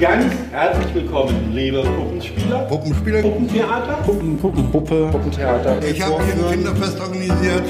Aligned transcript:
Ganz 0.00 0.32
herzlich 0.50 0.94
willkommen, 0.94 1.52
liebe 1.52 1.82
Puppenspieler, 1.82 2.60
Puppenspieler, 2.60 3.20
Puppentheater, 3.20 3.92
Puppen, 4.02 4.38
Puppen, 4.38 4.70
Puppe, 4.70 5.08
Puppentheater. 5.12 5.84
Ich 5.84 6.00
habe 6.00 6.24
hier 6.24 6.42
ein 6.42 6.52
Kinderfest 6.52 6.98
organisiert. 6.98 7.64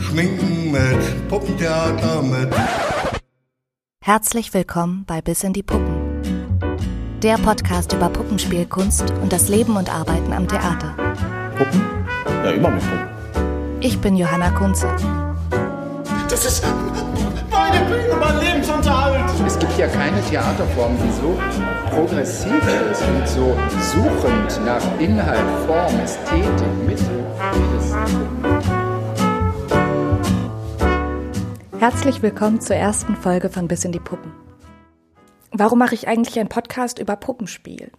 Schminken 0.00 0.72
mit 0.72 1.28
Puppentheater, 1.28 2.20
mit. 2.22 2.52
Herzlich 4.02 4.52
willkommen 4.54 5.04
bei 5.06 5.20
Bis 5.20 5.44
in 5.44 5.52
die 5.52 5.62
Puppen. 5.62 6.20
Der 7.22 7.38
Podcast 7.38 7.92
über 7.92 8.08
Puppenspielkunst 8.08 9.14
und 9.22 9.32
das 9.32 9.48
Leben 9.48 9.76
und 9.76 9.88
Arbeiten 9.88 10.32
am 10.32 10.48
Theater. 10.48 10.96
Puppen? 11.56 11.80
Ja, 12.44 12.50
immer 12.50 12.70
mit 12.70 12.80
Puppen. 12.80 13.78
Ich 13.82 14.00
bin 14.00 14.16
Johanna 14.16 14.50
Kunze. 14.50 14.88
Das 16.28 16.44
ist 16.44 16.64
meine 17.76 17.90
Bühne, 17.90 18.16
mein. 18.16 19.46
Es 19.46 19.58
gibt 19.58 19.78
ja 19.78 19.86
keine 19.86 20.20
Theaterform, 20.22 20.96
die 21.02 21.12
so 21.12 21.38
progressiv 21.90 22.62
ist 22.90 23.02
und 23.02 23.28
so 23.28 23.56
suchend 23.80 24.66
nach 24.66 24.82
Inhalt, 24.98 25.66
Form, 25.66 26.00
Ästhetik, 26.00 26.86
Mittel 26.86 27.24
Herzlich 31.78 32.22
willkommen 32.22 32.60
zur 32.60 32.76
ersten 32.76 33.16
Folge 33.16 33.50
von 33.50 33.68
Bis 33.68 33.84
in 33.84 33.92
die 33.92 34.00
Puppen. 34.00 34.32
Warum 35.52 35.78
mache 35.78 35.94
ich 35.94 36.08
eigentlich 36.08 36.38
einen 36.38 36.48
Podcast 36.48 36.98
über 36.98 37.16
Puppenspiel? 37.16 37.92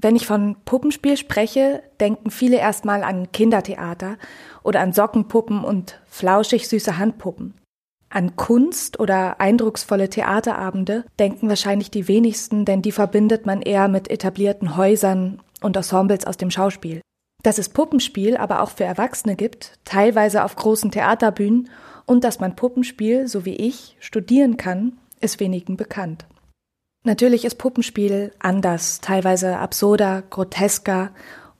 Wenn 0.00 0.16
ich 0.16 0.26
von 0.26 0.56
Puppenspiel 0.64 1.16
spreche, 1.16 1.82
denken 2.00 2.30
viele 2.30 2.58
erstmal 2.58 3.02
an 3.02 3.32
Kindertheater 3.32 4.16
oder 4.62 4.80
an 4.80 4.92
Sockenpuppen 4.92 5.64
und 5.64 6.00
flauschig 6.06 6.68
süße 6.68 6.96
Handpuppen. 6.96 7.59
An 8.12 8.34
Kunst 8.34 8.98
oder 8.98 9.40
eindrucksvolle 9.40 10.10
Theaterabende 10.10 11.04
denken 11.20 11.48
wahrscheinlich 11.48 11.92
die 11.92 12.08
wenigsten, 12.08 12.64
denn 12.64 12.82
die 12.82 12.90
verbindet 12.90 13.46
man 13.46 13.62
eher 13.62 13.86
mit 13.86 14.10
etablierten 14.10 14.76
Häusern 14.76 15.40
und 15.60 15.76
Ensembles 15.76 16.26
aus 16.26 16.36
dem 16.36 16.50
Schauspiel. 16.50 17.00
Dass 17.44 17.58
es 17.58 17.68
Puppenspiel 17.68 18.36
aber 18.36 18.62
auch 18.62 18.70
für 18.70 18.84
Erwachsene 18.84 19.36
gibt, 19.36 19.78
teilweise 19.84 20.44
auf 20.44 20.56
großen 20.56 20.90
Theaterbühnen, 20.90 21.70
und 22.04 22.24
dass 22.24 22.40
man 22.40 22.56
Puppenspiel, 22.56 23.28
so 23.28 23.44
wie 23.44 23.54
ich, 23.54 23.96
studieren 24.00 24.56
kann, 24.56 24.98
ist 25.20 25.38
wenigen 25.38 25.76
bekannt. 25.76 26.26
Natürlich 27.04 27.44
ist 27.44 27.54
Puppenspiel 27.54 28.32
anders, 28.40 29.00
teilweise 29.00 29.58
absurder, 29.58 30.22
grotesker 30.28 31.12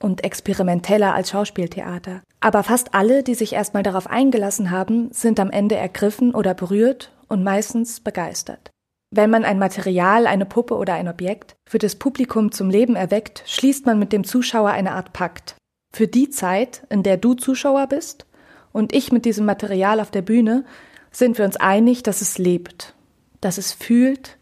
und 0.03 0.25
experimenteller 0.25 1.15
als 1.15 1.31
Schauspieltheater. 1.31 2.23
Aber 2.41 2.63
fast 2.63 2.95
alle, 2.95 3.23
die 3.23 3.35
sich 3.35 3.53
erstmal 3.53 3.83
darauf 3.83 4.07
eingelassen 4.07 4.71
haben, 4.71 5.11
sind 5.13 5.39
am 5.39 5.51
Ende 5.51 5.77
ergriffen 5.77 6.35
oder 6.35 6.55
berührt 6.55 7.13
und 7.29 7.45
meistens 7.45 8.01
begeistert. 8.01 8.71
Wenn 9.13 9.31
man 9.31 9.45
ein 9.45 9.59
Material, 9.59 10.27
eine 10.27 10.47
Puppe 10.47 10.77
oder 10.77 10.95
ein 10.95 11.09
Objekt 11.09 11.57
für 11.69 11.79
das 11.79 11.97
Publikum 11.97 12.53
zum 12.53 12.71
Leben 12.71 12.97
erweckt, 12.97 13.43
schließt 13.47 13.85
man 13.85 13.99
mit 13.99 14.13
dem 14.13 14.25
Zuschauer 14.25 14.71
eine 14.71 14.93
Art 14.93 15.13
Pakt. 15.13 15.57
Für 15.93 16.07
die 16.07 16.31
Zeit, 16.31 16.87
in 16.91 17.03
der 17.03 17.17
du 17.17 17.35
Zuschauer 17.35 17.89
bist 17.89 18.27
und 18.73 18.95
ich 18.95 19.11
mit 19.11 19.25
diesem 19.25 19.47
Material 19.47 20.01
auf 20.01 20.13
der 20.13 20.23
Bühne, 20.23 20.65
sind 21.11 21.39
wir 21.39 21.45
uns 21.45 21.57
einig, 21.57 22.05
dass 22.05 22.21
es 22.21 22.39
lebt, 22.39 22.95
dass 23.41 23.59
es 23.59 23.73
fühlt 23.73 24.39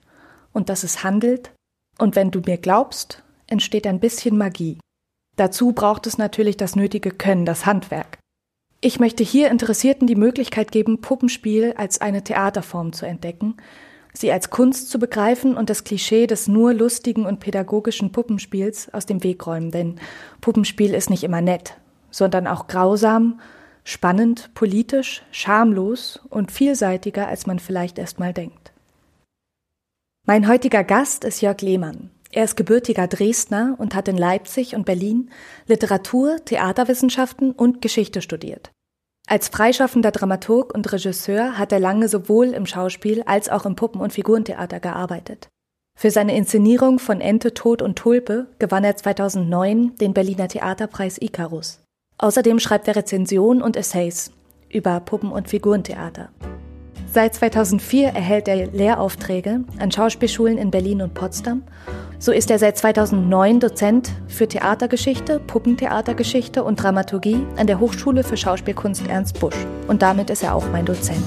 und 0.52 0.68
dass 0.68 0.84
es 0.84 1.02
handelt. 1.02 1.52
Und 1.98 2.14
wenn 2.14 2.30
du 2.30 2.40
mir 2.40 2.58
glaubst, 2.58 3.22
entsteht 3.46 3.86
ein 3.86 4.00
bisschen 4.00 4.36
Magie. 4.36 4.78
Dazu 5.38 5.70
braucht 5.70 6.08
es 6.08 6.18
natürlich 6.18 6.56
das 6.56 6.74
nötige 6.74 7.12
Können, 7.12 7.46
das 7.46 7.64
Handwerk. 7.64 8.18
Ich 8.80 8.98
möchte 8.98 9.22
hier 9.22 9.50
Interessierten 9.52 10.08
die 10.08 10.16
Möglichkeit 10.16 10.72
geben, 10.72 11.00
Puppenspiel 11.00 11.74
als 11.76 12.00
eine 12.00 12.24
Theaterform 12.24 12.92
zu 12.92 13.06
entdecken, 13.06 13.56
sie 14.12 14.32
als 14.32 14.50
Kunst 14.50 14.90
zu 14.90 14.98
begreifen 14.98 15.56
und 15.56 15.70
das 15.70 15.84
Klischee 15.84 16.26
des 16.26 16.48
nur 16.48 16.74
lustigen 16.74 17.24
und 17.24 17.38
pädagogischen 17.38 18.10
Puppenspiels 18.10 18.92
aus 18.92 19.06
dem 19.06 19.22
Weg 19.22 19.46
räumen, 19.46 19.70
denn 19.70 20.00
Puppenspiel 20.40 20.92
ist 20.92 21.08
nicht 21.08 21.22
immer 21.22 21.40
nett, 21.40 21.76
sondern 22.10 22.48
auch 22.48 22.66
grausam, 22.66 23.40
spannend, 23.84 24.50
politisch, 24.54 25.22
schamlos 25.30 26.18
und 26.30 26.50
vielseitiger, 26.50 27.28
als 27.28 27.46
man 27.46 27.60
vielleicht 27.60 27.96
erst 27.98 28.18
mal 28.18 28.32
denkt. 28.32 28.72
Mein 30.26 30.48
heutiger 30.48 30.82
Gast 30.82 31.24
ist 31.24 31.40
Jörg 31.42 31.60
Lehmann. 31.60 32.10
Er 32.30 32.44
ist 32.44 32.56
gebürtiger 32.56 33.06
Dresdner 33.06 33.74
und 33.78 33.94
hat 33.94 34.08
in 34.08 34.18
Leipzig 34.18 34.74
und 34.74 34.84
Berlin 34.84 35.30
Literatur, 35.66 36.36
Theaterwissenschaften 36.44 37.52
und 37.52 37.80
Geschichte 37.80 38.20
studiert. 38.20 38.70
Als 39.26 39.48
freischaffender 39.48 40.10
Dramaturg 40.10 40.74
und 40.74 40.90
Regisseur 40.90 41.58
hat 41.58 41.72
er 41.72 41.80
lange 41.80 42.08
sowohl 42.08 42.48
im 42.48 42.66
Schauspiel 42.66 43.22
als 43.24 43.48
auch 43.48 43.66
im 43.66 43.76
Puppen- 43.76 44.00
und 44.00 44.12
Figurentheater 44.12 44.80
gearbeitet. 44.80 45.48
Für 45.98 46.10
seine 46.10 46.36
Inszenierung 46.36 46.98
von 46.98 47.20
Ente, 47.20 47.54
Tod 47.54 47.82
und 47.82 47.96
Tulpe 47.96 48.46
gewann 48.58 48.84
er 48.84 48.96
2009 48.96 49.96
den 49.96 50.14
Berliner 50.14 50.48
Theaterpreis 50.48 51.18
Icarus. 51.20 51.80
Außerdem 52.18 52.58
schreibt 52.58 52.88
er 52.88 52.96
Rezensionen 52.96 53.62
und 53.62 53.76
Essays 53.76 54.30
über 54.70 55.00
Puppen- 55.00 55.32
und 55.32 55.48
Figurentheater. 55.48 56.30
Seit 57.12 57.34
2004 57.34 58.08
erhält 58.08 58.48
er 58.48 58.66
Lehraufträge 58.66 59.64
an 59.78 59.90
Schauspielschulen 59.90 60.58
in 60.58 60.70
Berlin 60.70 61.02
und 61.02 61.14
Potsdam. 61.14 61.62
So 62.20 62.32
ist 62.32 62.50
er 62.50 62.58
seit 62.58 62.76
2009 62.76 63.60
Dozent 63.60 64.10
für 64.26 64.48
Theatergeschichte, 64.48 65.38
Puppentheatergeschichte 65.38 66.64
und 66.64 66.82
Dramaturgie 66.82 67.46
an 67.56 67.68
der 67.68 67.78
Hochschule 67.78 68.24
für 68.24 68.36
Schauspielkunst 68.36 69.06
Ernst 69.06 69.38
Busch. 69.38 69.54
Und 69.86 70.02
damit 70.02 70.28
ist 70.28 70.42
er 70.42 70.56
auch 70.56 70.68
mein 70.72 70.84
Dozent. 70.84 71.22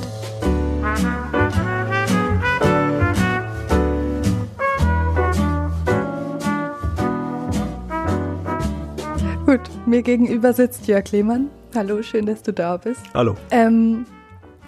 Gut, 9.45 9.61
mir 9.85 10.01
gegenüber 10.01 10.51
sitzt 10.51 10.87
Jörg 10.87 11.09
Lehmann. 11.13 11.49
Hallo, 11.73 12.03
schön, 12.03 12.25
dass 12.25 12.43
du 12.43 12.51
da 12.51 12.75
bist. 12.75 13.01
Hallo. 13.13 13.35
Ähm, 13.49 14.05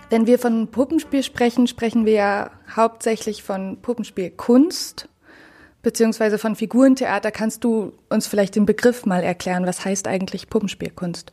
wenn 0.10 0.26
wir 0.26 0.40
von 0.40 0.70
Puppenspiel 0.70 1.22
sprechen, 1.22 1.68
sprechen 1.68 2.06
wir 2.06 2.14
ja 2.14 2.52
hauptsächlich 2.74 3.44
von 3.44 3.78
Puppenspielkunst 3.82 5.10
beziehungsweise 5.84 6.40
von 6.40 6.56
Figurentheater. 6.56 7.30
Kannst 7.30 7.64
du 7.64 7.94
uns 8.10 8.26
vielleicht 8.26 8.56
den 8.56 8.66
Begriff 8.66 9.06
mal 9.06 9.22
erklären? 9.22 9.68
Was 9.68 9.86
heißt 9.86 10.08
eigentlich 10.08 10.50
Puppenspielkunst? 10.50 11.32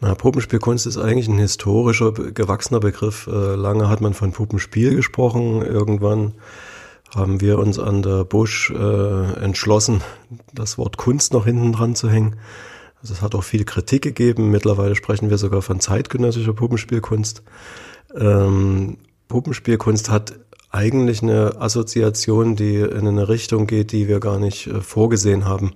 Na, 0.00 0.14
Puppenspielkunst 0.14 0.86
ist 0.86 0.96
eigentlich 0.96 1.28
ein 1.28 1.36
historischer, 1.36 2.12
gewachsener 2.12 2.80
Begriff. 2.80 3.26
Äh, 3.26 3.54
lange 3.54 3.90
hat 3.90 4.00
man 4.00 4.14
von 4.14 4.32
Puppenspiel 4.32 4.96
gesprochen. 4.96 5.60
Irgendwann 5.60 6.32
haben 7.14 7.40
wir 7.40 7.58
uns 7.58 7.78
an 7.78 8.02
der 8.02 8.24
Busch 8.24 8.70
äh, 8.70 9.32
entschlossen, 9.44 10.00
das 10.54 10.78
Wort 10.78 10.96
Kunst 10.96 11.34
noch 11.34 11.44
hinten 11.44 11.72
dran 11.72 11.94
zu 11.94 12.08
hängen. 12.08 12.36
Also 13.02 13.14
es 13.14 13.20
hat 13.20 13.34
auch 13.34 13.44
viel 13.44 13.64
Kritik 13.64 14.02
gegeben. 14.02 14.50
Mittlerweile 14.50 14.94
sprechen 14.94 15.28
wir 15.28 15.36
sogar 15.36 15.60
von 15.60 15.80
zeitgenössischer 15.80 16.52
Puppenspielkunst. 16.54 17.42
Ähm, 18.14 18.98
Puppenspielkunst 19.28 20.10
hat 20.10 20.34
eigentlich 20.70 21.22
eine 21.22 21.60
Assoziation, 21.60 22.56
die 22.56 22.76
in 22.76 23.06
eine 23.06 23.28
Richtung 23.28 23.66
geht, 23.66 23.92
die 23.92 24.08
wir 24.08 24.20
gar 24.20 24.38
nicht 24.38 24.66
äh, 24.66 24.80
vorgesehen 24.80 25.44
haben, 25.44 25.72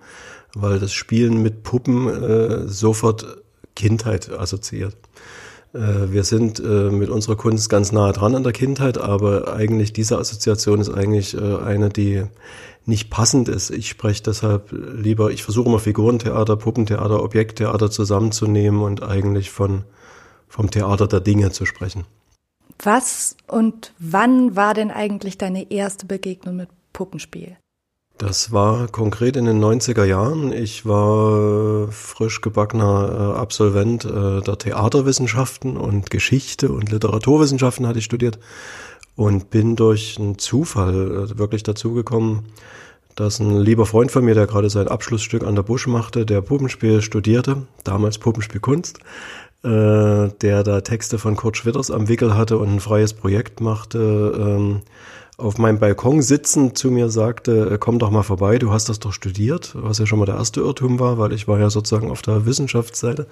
weil 0.54 0.78
das 0.78 0.92
Spielen 0.92 1.42
mit 1.42 1.62
Puppen 1.62 2.08
äh, 2.08 2.68
sofort 2.68 3.42
Kindheit 3.74 4.30
assoziiert. 4.30 4.96
Äh, 5.74 6.12
wir 6.12 6.24
sind 6.24 6.60
äh, 6.60 6.90
mit 6.90 7.10
unserer 7.10 7.36
Kunst 7.36 7.68
ganz 7.68 7.92
nahe 7.92 8.12
dran 8.12 8.34
an 8.34 8.44
der 8.44 8.52
Kindheit, 8.52 8.98
aber 8.98 9.54
eigentlich 9.54 9.92
diese 9.92 10.18
Assoziation 10.18 10.80
ist 10.80 10.90
eigentlich 10.90 11.34
äh, 11.34 11.56
eine, 11.56 11.88
die 11.88 12.24
nicht 12.86 13.10
passend 13.10 13.48
ist. 13.48 13.70
Ich 13.70 13.88
spreche 13.88 14.22
deshalb 14.22 14.70
lieber, 14.72 15.30
ich 15.30 15.42
versuche 15.42 15.68
immer 15.68 15.78
Figurentheater, 15.78 16.56
Puppentheater, 16.56 17.22
Objekttheater 17.22 17.90
zusammenzunehmen 17.90 18.82
und 18.82 19.02
eigentlich 19.02 19.50
von, 19.50 19.84
vom 20.48 20.70
Theater 20.70 21.08
der 21.08 21.20
Dinge 21.20 21.50
zu 21.50 21.66
sprechen. 21.66 22.04
Was 22.82 23.36
und 23.46 23.92
wann 23.98 24.56
war 24.56 24.74
denn 24.74 24.90
eigentlich 24.90 25.38
deine 25.38 25.70
erste 25.70 26.06
Begegnung 26.06 26.56
mit 26.56 26.68
Puppenspiel? 26.92 27.56
Das 28.18 28.52
war 28.52 28.86
konkret 28.88 29.36
in 29.36 29.44
den 29.44 29.62
90er 29.62 30.04
Jahren. 30.04 30.52
Ich 30.52 30.86
war 30.86 31.90
frisch 31.90 32.40
gebackener 32.40 33.34
Absolvent 33.36 34.04
der 34.04 34.58
Theaterwissenschaften 34.58 35.76
und 35.76 36.10
Geschichte 36.10 36.70
und 36.70 36.92
Literaturwissenschaften 36.92 37.88
hatte 37.88 37.98
ich 37.98 38.04
studiert 38.04 38.38
und 39.16 39.50
bin 39.50 39.74
durch 39.74 40.16
einen 40.18 40.38
Zufall 40.38 41.38
wirklich 41.38 41.64
dazu 41.64 41.92
gekommen, 41.92 42.46
dass 43.16 43.38
ein 43.38 43.58
lieber 43.58 43.86
Freund 43.86 44.10
von 44.10 44.24
mir, 44.24 44.34
der 44.34 44.46
gerade 44.46 44.70
sein 44.70 44.88
Abschlussstück 44.88 45.44
an 45.44 45.54
der 45.54 45.62
Busch 45.62 45.86
machte, 45.86 46.26
der 46.26 46.40
Puppenspiel 46.40 47.00
studierte, 47.02 47.66
damals 47.84 48.18
Puppenspielkunst, 48.18 48.98
äh, 49.64 50.28
der 50.40 50.62
da 50.62 50.80
Texte 50.82 51.18
von 51.18 51.36
Kurt 51.36 51.56
Schwitters 51.56 51.90
am 51.90 52.08
Wickel 52.08 52.36
hatte 52.36 52.58
und 52.58 52.74
ein 52.74 52.80
freies 52.80 53.14
Projekt 53.14 53.60
machte, 53.60 54.34
ähm, 54.38 54.82
auf 55.36 55.58
meinem 55.58 55.80
Balkon 55.80 56.22
sitzend 56.22 56.78
zu 56.78 56.90
mir 56.90 57.08
sagte, 57.08 57.70
äh, 57.72 57.78
komm 57.78 57.98
doch 57.98 58.10
mal 58.10 58.22
vorbei, 58.22 58.58
du 58.58 58.70
hast 58.70 58.88
das 58.88 59.00
doch 59.00 59.12
studiert, 59.12 59.72
was 59.74 59.98
ja 59.98 60.06
schon 60.06 60.18
mal 60.18 60.26
der 60.26 60.36
erste 60.36 60.60
Irrtum 60.60 61.00
war, 61.00 61.18
weil 61.18 61.32
ich 61.32 61.48
war 61.48 61.58
ja 61.58 61.70
sozusagen 61.70 62.10
auf 62.10 62.22
der 62.22 62.46
Wissenschaftsseite. 62.46 63.26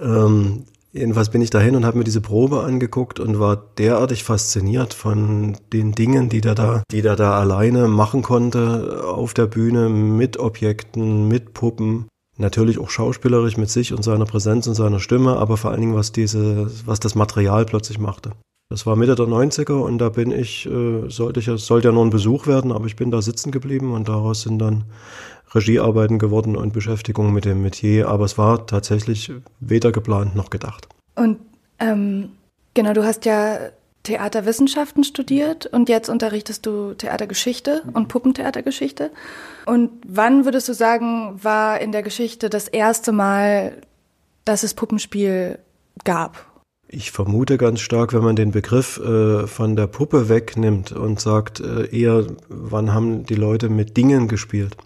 Ähm, 0.00 0.64
Jedenfalls 0.94 1.30
bin 1.30 1.40
ich 1.40 1.48
dahin 1.48 1.74
und 1.74 1.86
habe 1.86 1.96
mir 1.96 2.04
diese 2.04 2.20
Probe 2.20 2.64
angeguckt 2.64 3.18
und 3.18 3.38
war 3.38 3.56
derartig 3.78 4.24
fasziniert 4.24 4.92
von 4.92 5.56
den 5.72 5.92
Dingen, 5.92 6.28
die 6.28 6.42
der 6.42 6.54
da, 6.54 6.82
die 6.90 7.00
der 7.00 7.16
da 7.16 7.40
alleine 7.40 7.88
machen 7.88 8.20
konnte 8.20 9.02
auf 9.06 9.32
der 9.32 9.46
Bühne 9.46 9.88
mit 9.88 10.38
Objekten, 10.38 11.28
mit 11.28 11.54
Puppen. 11.54 12.08
Natürlich 12.42 12.80
auch 12.80 12.90
schauspielerisch 12.90 13.56
mit 13.56 13.70
sich 13.70 13.92
und 13.92 14.02
seiner 14.02 14.24
Präsenz 14.24 14.66
und 14.66 14.74
seiner 14.74 14.98
Stimme, 14.98 15.36
aber 15.36 15.56
vor 15.56 15.70
allen 15.70 15.80
Dingen 15.80 15.94
was 15.94 16.10
diese, 16.10 16.68
was 16.84 16.98
das 16.98 17.14
Material 17.14 17.64
plötzlich 17.64 18.00
machte. 18.00 18.32
Das 18.68 18.84
war 18.84 18.96
Mitte 18.96 19.14
der 19.14 19.26
90er 19.26 19.74
und 19.74 19.98
da 19.98 20.08
bin 20.08 20.32
ich, 20.32 20.66
äh, 20.66 21.08
sollte 21.08 21.38
ich, 21.38 21.46
sollte 21.62 21.88
ja 21.88 21.92
nur 21.92 22.04
ein 22.04 22.10
Besuch 22.10 22.48
werden, 22.48 22.72
aber 22.72 22.86
ich 22.86 22.96
bin 22.96 23.12
da 23.12 23.22
sitzen 23.22 23.52
geblieben 23.52 23.92
und 23.92 24.08
daraus 24.08 24.42
sind 24.42 24.58
dann 24.58 24.82
Regiearbeiten 25.54 26.18
geworden 26.18 26.56
und 26.56 26.72
Beschäftigung 26.72 27.32
mit 27.32 27.44
dem 27.44 27.62
Metier, 27.62 28.08
aber 28.08 28.24
es 28.24 28.36
war 28.38 28.66
tatsächlich 28.66 29.30
weder 29.60 29.92
geplant 29.92 30.34
noch 30.34 30.50
gedacht. 30.50 30.88
Und 31.14 31.38
ähm, 31.78 32.30
genau, 32.74 32.92
du 32.92 33.04
hast 33.04 33.24
ja 33.24 33.56
Theaterwissenschaften 34.02 35.04
studiert 35.04 35.66
und 35.66 35.88
jetzt 35.88 36.08
unterrichtest 36.08 36.66
du 36.66 36.94
Theatergeschichte 36.94 37.82
und 37.92 38.08
Puppentheatergeschichte. 38.08 39.10
Und 39.66 39.90
wann 40.06 40.44
würdest 40.44 40.68
du 40.68 40.74
sagen, 40.74 41.38
war 41.42 41.80
in 41.80 41.92
der 41.92 42.02
Geschichte 42.02 42.50
das 42.50 42.66
erste 42.66 43.12
Mal, 43.12 43.80
dass 44.44 44.64
es 44.64 44.74
Puppenspiel 44.74 45.58
gab? 46.04 46.46
Ich 46.88 47.10
vermute 47.10 47.56
ganz 47.56 47.80
stark, 47.80 48.12
wenn 48.12 48.22
man 48.22 48.36
den 48.36 48.50
Begriff 48.50 48.98
äh, 48.98 49.46
von 49.46 49.76
der 49.76 49.86
Puppe 49.86 50.28
wegnimmt 50.28 50.92
und 50.92 51.20
sagt 51.20 51.60
äh, 51.60 51.86
eher, 51.86 52.26
wann 52.48 52.92
haben 52.92 53.24
die 53.24 53.34
Leute 53.34 53.70
mit 53.70 53.96
Dingen 53.96 54.28
gespielt. 54.28 54.76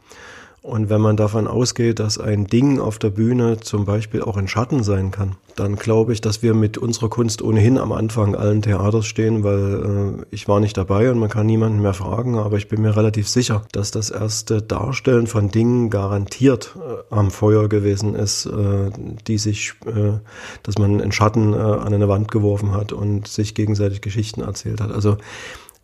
Und 0.67 0.91
wenn 0.91 1.01
man 1.01 1.17
davon 1.17 1.47
ausgeht, 1.47 2.01
dass 2.01 2.19
ein 2.19 2.49
Ding 2.49 2.81
auf 2.81 2.99
der 2.99 3.11
Bühne 3.11 3.61
zum 3.61 3.85
Beispiel 3.85 4.21
auch 4.23 4.37
in 4.37 4.49
Schatten 4.49 4.83
sein 4.83 5.13
kann, 5.13 5.37
dann 5.55 5.77
glaube 5.77 6.13
ich, 6.13 6.21
dass 6.21 6.43
wir 6.43 6.55
mit 6.55 6.77
unserer 6.77 7.09
Kunst 7.09 7.41
ohnehin 7.41 7.79
am 7.79 7.93
Anfang 7.93 8.35
allen 8.35 8.63
Theaters 8.63 9.07
stehen, 9.07 9.45
weil 9.45 10.17
äh, 10.19 10.27
ich 10.33 10.49
war 10.49 10.59
nicht 10.59 10.77
dabei 10.77 11.09
und 11.13 11.21
man 11.21 11.29
kann 11.29 11.47
niemanden 11.47 11.83
mehr 11.83 11.95
fragen, 11.95 12.37
aber 12.37 12.57
ich 12.57 12.67
bin 12.67 12.83
mir 12.83 12.97
relativ 12.97 13.29
sicher, 13.29 13.63
dass 13.71 13.93
das 13.93 14.11
erste 14.11 14.61
Darstellen 14.61 15.29
von 15.29 15.53
Dingen 15.53 15.89
garantiert 15.89 16.77
äh, 16.77 17.15
am 17.15 17.31
Feuer 17.31 17.69
gewesen 17.69 18.17
ist, 18.17 18.47
äh, 18.47 18.91
die 19.29 19.39
sich, 19.39 19.75
äh, 19.87 20.19
dass 20.65 20.79
man 20.79 20.99
in 20.99 21.13
Schatten 21.13 21.53
äh, 21.55 21.59
an 21.59 21.95
eine 21.95 22.09
Wand 22.09 22.33
geworfen 22.33 22.73
hat 22.73 22.93
und 22.93 23.29
sich 23.29 23.55
gegenseitig 23.55 24.01
Geschichten 24.01 24.41
erzählt 24.41 24.81
hat. 24.81 24.91
Also 24.91 25.17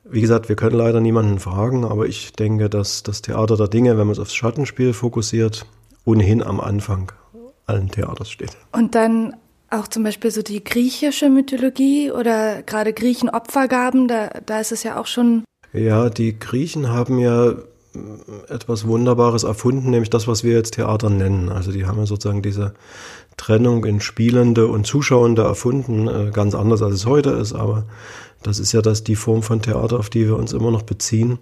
wie 0.05 0.21
gesagt, 0.21 0.49
wir 0.49 0.57
können 0.57 0.77
leider 0.77 1.01
niemanden 1.01 1.39
fragen, 1.39 1.85
aber 1.85 2.07
ich 2.07 2.33
denke, 2.33 2.69
dass 2.69 3.03
das 3.03 3.23
Theater 3.23 3.57
der 3.57 3.69
Dinge, 3.69 3.91
wenn 3.99 4.07
man 4.07 4.13
es 4.13 4.19
aufs 4.19 4.35
Schattenspiel 4.35 4.93
fokussiert, 4.93 5.67
ohnehin 6.05 6.43
am 6.43 6.61
Anfang 6.61 7.13
allen 7.67 7.91
Theaters 7.91 8.31
steht. 8.31 8.57
Und 8.73 8.95
dann 8.95 9.37
auch 9.71 9.89
zum 9.89 10.03
Beispiel 10.03 10.31
so 10.31 10.43
die 10.43 10.63
griechische 10.63 11.31
Mythologie 11.31 12.11
oder 12.11 12.63
gerade 12.63 12.93
Griechenopfergaben, 12.93 14.09
da, 14.09 14.31
da 14.45 14.61
ist 14.61 14.73
es 14.73 14.83
ja 14.83 15.01
auch 15.01 15.07
schon. 15.07 15.45
Ja, 15.73 16.11
die 16.11 16.39
Griechen 16.39 16.89
haben 16.91 17.19
ja 17.19 17.55
etwas 18.49 18.87
Wunderbares 18.87 19.45
erfunden, 19.45 19.91
nämlich 19.91 20.11
das, 20.11 20.27
was 20.27 20.45
wir 20.45 20.53
jetzt 20.53 20.75
Theater 20.75 21.11
nennen. 21.11 21.49
Also 21.49 21.73
die 21.73 21.87
haben 21.87 21.99
ja 21.99 22.07
sozusagen 22.07 22.43
diese 22.43 22.75
Trennung 23.37 23.85
in 23.85 24.01
Spielende 24.01 24.67
und 24.67 24.87
Zuschauende 24.87 25.43
erfunden, 25.43 26.09
äh, 26.09 26.31
ganz 26.33 26.55
anders 26.55 26.83
als 26.83 26.95
es 26.95 27.07
heute 27.07 27.31
ist, 27.31 27.55
aber 27.55 27.85
das 28.43 28.59
ist 28.59 28.73
ja 28.73 28.83
das, 28.83 29.05
die 29.05 29.17
Form 29.17 29.43
von 29.43 29.63
Theater, 29.63 29.99
auf 29.99 30.11
die 30.11 30.27
wir 30.27 30.37
uns 30.37 30.53
immer 30.53 30.71
noch 30.71 30.83
beziehen. 30.83 31.39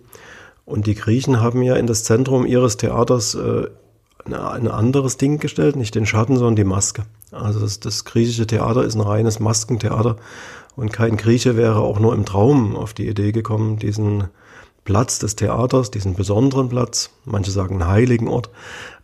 Und 0.64 0.86
die 0.86 0.94
Griechen 0.94 1.40
haben 1.40 1.62
ja 1.62 1.76
in 1.76 1.86
das 1.86 2.04
Zentrum 2.04 2.46
ihres 2.46 2.76
Theaters 2.76 3.34
äh, 3.34 3.66
ein 4.24 4.68
anderes 4.68 5.16
Ding 5.16 5.38
gestellt, 5.38 5.76
nicht 5.76 5.94
den 5.94 6.06
Schatten, 6.06 6.36
sondern 6.36 6.56
die 6.56 6.64
Maske. 6.64 7.02
Also 7.32 7.60
das, 7.60 7.80
das 7.80 8.04
griechische 8.04 8.46
Theater 8.46 8.84
ist 8.84 8.94
ein 8.94 9.00
reines 9.00 9.40
Maskentheater 9.40 10.16
und 10.76 10.92
kein 10.92 11.16
Grieche 11.16 11.56
wäre 11.56 11.80
auch 11.80 11.98
nur 11.98 12.14
im 12.14 12.24
Traum 12.24 12.76
auf 12.76 12.92
die 12.92 13.08
Idee 13.08 13.32
gekommen, 13.32 13.78
diesen 13.78 14.28
Platz 14.84 15.18
des 15.18 15.36
Theaters, 15.36 15.90
diesen 15.90 16.14
besonderen 16.14 16.68
Platz, 16.68 17.10
manche 17.24 17.50
sagen 17.50 17.86
heiligen 17.86 18.28
Ort, 18.28 18.50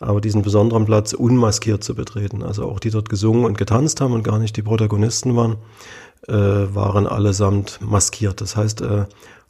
aber 0.00 0.20
diesen 0.20 0.42
besonderen 0.42 0.86
Platz 0.86 1.12
unmaskiert 1.12 1.84
zu 1.84 1.94
betreten. 1.94 2.42
Also 2.42 2.64
auch 2.64 2.80
die 2.80 2.90
dort 2.90 3.08
gesungen 3.08 3.44
und 3.44 3.58
getanzt 3.58 4.00
haben 4.00 4.14
und 4.14 4.22
gar 4.22 4.38
nicht 4.38 4.56
die 4.56 4.62
Protagonisten 4.62 5.36
waren, 5.36 5.56
äh, 6.28 6.32
waren 6.32 7.06
allesamt 7.06 7.78
maskiert. 7.80 8.40
Das 8.40 8.56
heißt, 8.56 8.80
äh, 8.80 9.04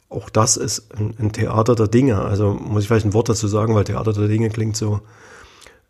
auch 0.09 0.29
das 0.29 0.57
ist 0.57 0.87
ein, 0.95 1.13
ein, 1.19 1.31
Theater 1.31 1.75
der 1.75 1.87
Dinge. 1.87 2.19
Also 2.19 2.53
muss 2.53 2.83
ich 2.83 2.87
vielleicht 2.87 3.05
ein 3.05 3.13
Wort 3.13 3.29
dazu 3.29 3.47
sagen, 3.47 3.75
weil 3.75 3.83
Theater 3.83 4.13
der 4.13 4.27
Dinge 4.27 4.49
klingt 4.49 4.77
so 4.77 5.01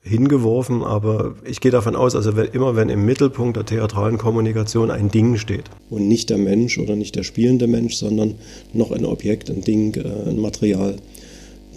hingeworfen, 0.02 0.84
aber 0.84 1.36
ich 1.44 1.60
gehe 1.60 1.72
davon 1.72 1.96
aus, 1.96 2.16
also 2.16 2.36
wenn, 2.36 2.48
immer 2.48 2.76
wenn 2.76 2.90
im 2.90 3.06
Mittelpunkt 3.06 3.58
der 3.58 3.66
theatralen 3.66 4.18
Kommunikation 4.18 4.90
ein 4.90 5.12
Ding 5.12 5.38
steht 5.38 5.66
und 5.90 6.08
nicht 6.08 6.30
der 6.30 6.38
Mensch 6.38 6.78
oder 6.78 6.96
nicht 6.96 7.16
der 7.16 7.24
spielende 7.24 7.68
Mensch, 7.68 7.96
sondern 7.96 8.36
noch 8.74 8.92
ein 8.92 9.06
Objekt, 9.06 9.50
ein 9.50 9.62
Ding, 9.62 9.96
äh, 9.96 10.30
ein 10.30 10.40
Material, 10.40 10.96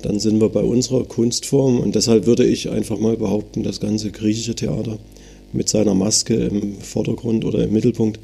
dann 0.03 0.19
sind 0.21 0.41
wir 0.41 0.49
bei 0.49 0.63
unserer 0.63 1.05
Kunstform 1.05 1.81
und 1.81 1.95
deshalb 1.95 2.27
würde 2.27 2.45
ich 2.45 2.71
einfach 2.71 2.99
mal 2.99 3.17
behaupten, 3.17 3.63
das 3.63 3.81
ganze 3.81 4.11
griechische 4.11 4.55
Theater 4.55 4.99
mit 5.53 5.69
seiner 5.69 5.95
Maske 5.95 6.35
im 6.35 6.81
Vordergrund 6.81 7.45
oder 7.45 7.65
im 7.65 7.73
Mittelpunkt 7.73 8.21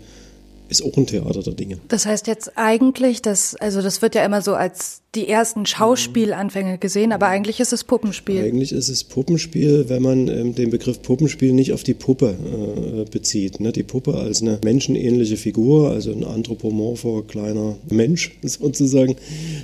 ist 0.68 0.82
auch 0.82 0.96
ein 0.96 1.06
Theater 1.06 1.42
der 1.42 1.54
Dinge. 1.54 1.78
Das 1.88 2.06
heißt 2.06 2.26
jetzt 2.26 2.56
eigentlich, 2.56 3.22
dass, 3.22 3.54
also 3.56 3.82
das 3.82 4.02
wird 4.02 4.14
ja 4.14 4.24
immer 4.24 4.42
so 4.42 4.54
als 4.54 5.02
die 5.16 5.28
ersten 5.28 5.66
Schauspielanfänge 5.66 6.78
gesehen, 6.78 7.12
aber 7.12 7.26
eigentlich 7.28 7.58
ist 7.58 7.72
es 7.72 7.84
Puppenspiel. 7.84 8.42
Eigentlich 8.42 8.72
ist 8.72 8.88
es 8.88 9.02
Puppenspiel, 9.02 9.86
wenn 9.88 10.02
man 10.02 10.28
ähm, 10.28 10.54
den 10.54 10.70
Begriff 10.70 11.02
Puppenspiel 11.02 11.52
nicht 11.52 11.72
auf 11.72 11.82
die 11.82 11.94
Puppe 11.94 12.36
äh, 12.36 13.04
bezieht. 13.10 13.58
Ne? 13.60 13.72
Die 13.72 13.82
Puppe 13.82 14.14
als 14.14 14.42
eine 14.42 14.58
menschenähnliche 14.62 15.36
Figur, 15.36 15.90
also 15.90 16.12
ein 16.12 16.24
anthropomorpher 16.24 17.24
kleiner 17.26 17.76
Mensch 17.90 18.38
sozusagen, 18.42 19.16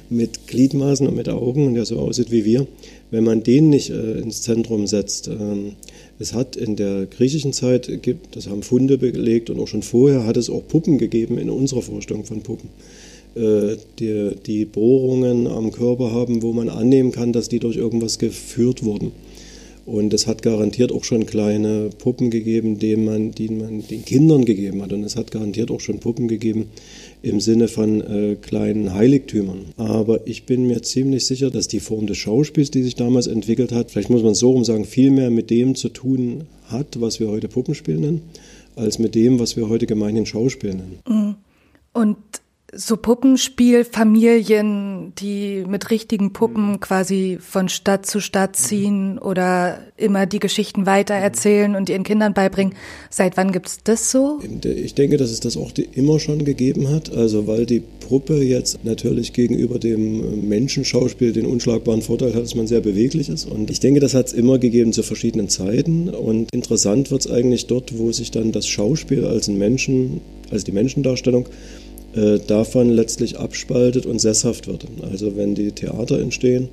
mit 0.08 0.46
Gliedmaßen 0.46 1.06
und 1.06 1.14
mit 1.14 1.28
Augen 1.28 1.66
und 1.66 1.74
der 1.74 1.84
so 1.84 1.98
aussieht 1.98 2.30
wie 2.30 2.44
wir. 2.44 2.66
Wenn 3.10 3.24
man 3.24 3.42
den 3.42 3.68
nicht 3.68 3.90
äh, 3.90 4.18
ins 4.18 4.42
Zentrum 4.42 4.86
setzt, 4.86 5.28
ähm, 5.28 5.76
es 6.18 6.32
hat 6.32 6.56
in 6.56 6.76
der 6.76 7.06
griechischen 7.06 7.52
Zeit, 7.52 7.90
das 8.30 8.46
haben 8.46 8.62
Funde 8.62 8.96
belegt 8.96 9.50
und 9.50 9.60
auch 9.60 9.68
schon 9.68 9.82
vorher 9.82 10.24
hat 10.24 10.36
es 10.36 10.48
auch 10.48 10.66
Puppen 10.66 10.96
gegeben 10.98 11.36
in 11.36 11.50
unserer 11.50 11.82
Vorstellung 11.82 12.24
von 12.24 12.42
Puppen, 12.42 12.70
die, 13.34 14.30
die 14.46 14.64
Bohrungen 14.64 15.46
am 15.46 15.72
Körper 15.72 16.12
haben, 16.12 16.42
wo 16.42 16.52
man 16.52 16.68
annehmen 16.68 17.12
kann, 17.12 17.32
dass 17.32 17.48
die 17.48 17.58
durch 17.58 17.76
irgendwas 17.76 18.18
geführt 18.18 18.84
wurden. 18.84 19.12
Und 19.84 20.14
es 20.14 20.28
hat 20.28 20.42
garantiert 20.42 20.92
auch 20.92 21.02
schon 21.02 21.26
kleine 21.26 21.90
Puppen 21.98 22.30
gegeben, 22.30 22.78
die 22.78 22.96
man, 22.96 23.32
die 23.32 23.48
man 23.48 23.84
den 23.86 24.04
Kindern 24.04 24.44
gegeben 24.44 24.80
hat. 24.80 24.92
Und 24.92 25.02
es 25.02 25.16
hat 25.16 25.32
garantiert 25.32 25.70
auch 25.72 25.80
schon 25.80 25.98
Puppen 25.98 26.28
gegeben 26.28 26.68
im 27.20 27.40
Sinne 27.40 27.66
von 27.66 28.00
äh, 28.00 28.36
kleinen 28.40 28.94
Heiligtümern. 28.94 29.66
Aber 29.76 30.26
ich 30.26 30.44
bin 30.44 30.66
mir 30.66 30.82
ziemlich 30.82 31.26
sicher, 31.26 31.50
dass 31.50 31.66
die 31.66 31.80
Form 31.80 32.06
des 32.06 32.18
Schauspiels, 32.18 32.70
die 32.70 32.82
sich 32.82 32.94
damals 32.94 33.26
entwickelt 33.26 33.72
hat, 33.72 33.90
vielleicht 33.90 34.10
muss 34.10 34.22
man 34.22 34.34
so 34.34 34.52
rum 34.52 34.64
sagen, 34.64 34.84
viel 34.84 35.10
mehr 35.10 35.30
mit 35.30 35.50
dem 35.50 35.74
zu 35.74 35.88
tun 35.88 36.44
hat, 36.66 37.00
was 37.00 37.18
wir 37.18 37.28
heute 37.28 37.48
Puppenspiel 37.48 37.96
nennen, 37.96 38.22
als 38.76 39.00
mit 39.00 39.16
dem, 39.16 39.40
was 39.40 39.56
wir 39.56 39.68
heute 39.68 39.86
gemeinhin 39.86 40.26
Schauspiel 40.26 40.74
nennen. 40.74 40.98
Mhm. 41.08 41.34
Und 41.92 42.16
so 42.74 42.96
Puppenspielfamilien, 42.96 45.12
die 45.18 45.62
mit 45.68 45.90
richtigen 45.90 46.32
Puppen 46.32 46.70
mhm. 46.72 46.80
quasi 46.80 47.36
von 47.38 47.68
Stadt 47.68 48.06
zu 48.06 48.20
Stadt 48.20 48.56
ziehen 48.56 49.18
oder 49.18 49.80
immer 49.98 50.24
die 50.24 50.38
Geschichten 50.38 50.86
weitererzählen 50.86 51.76
und 51.76 51.90
ihren 51.90 52.02
Kindern 52.02 52.32
beibringen. 52.32 52.72
Seit 53.10 53.36
wann 53.36 53.52
gibt's 53.52 53.80
das 53.84 54.10
so? 54.10 54.40
Ich 54.64 54.94
denke, 54.94 55.18
dass 55.18 55.30
es 55.30 55.40
das 55.40 55.58
auch 55.58 55.72
immer 55.92 56.18
schon 56.18 56.46
gegeben 56.46 56.88
hat. 56.88 57.12
Also 57.12 57.46
weil 57.46 57.66
die 57.66 57.80
Puppe 57.80 58.42
jetzt 58.42 58.82
natürlich 58.84 59.34
gegenüber 59.34 59.78
dem 59.78 60.48
Menschenschauspiel 60.48 61.32
den 61.32 61.44
unschlagbaren 61.44 62.00
Vorteil 62.00 62.34
hat, 62.34 62.42
dass 62.42 62.54
man 62.54 62.66
sehr 62.66 62.80
beweglich 62.80 63.28
ist. 63.28 63.44
Und 63.44 63.70
ich 63.70 63.80
denke, 63.80 64.00
das 64.00 64.14
hat 64.14 64.28
es 64.28 64.32
immer 64.32 64.58
gegeben 64.58 64.94
zu 64.94 65.02
verschiedenen 65.02 65.50
Zeiten. 65.50 66.08
Und 66.08 66.48
interessant 66.54 67.10
wird 67.10 67.26
es 67.26 67.30
eigentlich 67.30 67.66
dort, 67.66 67.98
wo 67.98 68.12
sich 68.12 68.30
dann 68.30 68.50
das 68.50 68.66
Schauspiel 68.66 69.26
als 69.26 69.48
ein 69.48 69.58
Menschen, 69.58 70.22
als 70.50 70.64
die 70.64 70.72
Menschendarstellung 70.72 71.48
äh, 72.14 72.38
davon 72.46 72.90
letztlich 72.90 73.38
abspaltet 73.38 74.06
und 74.06 74.20
sesshaft 74.20 74.66
wird. 74.66 74.86
Also 75.10 75.36
wenn 75.36 75.54
die 75.54 75.72
Theater 75.72 76.20
entstehen, 76.20 76.68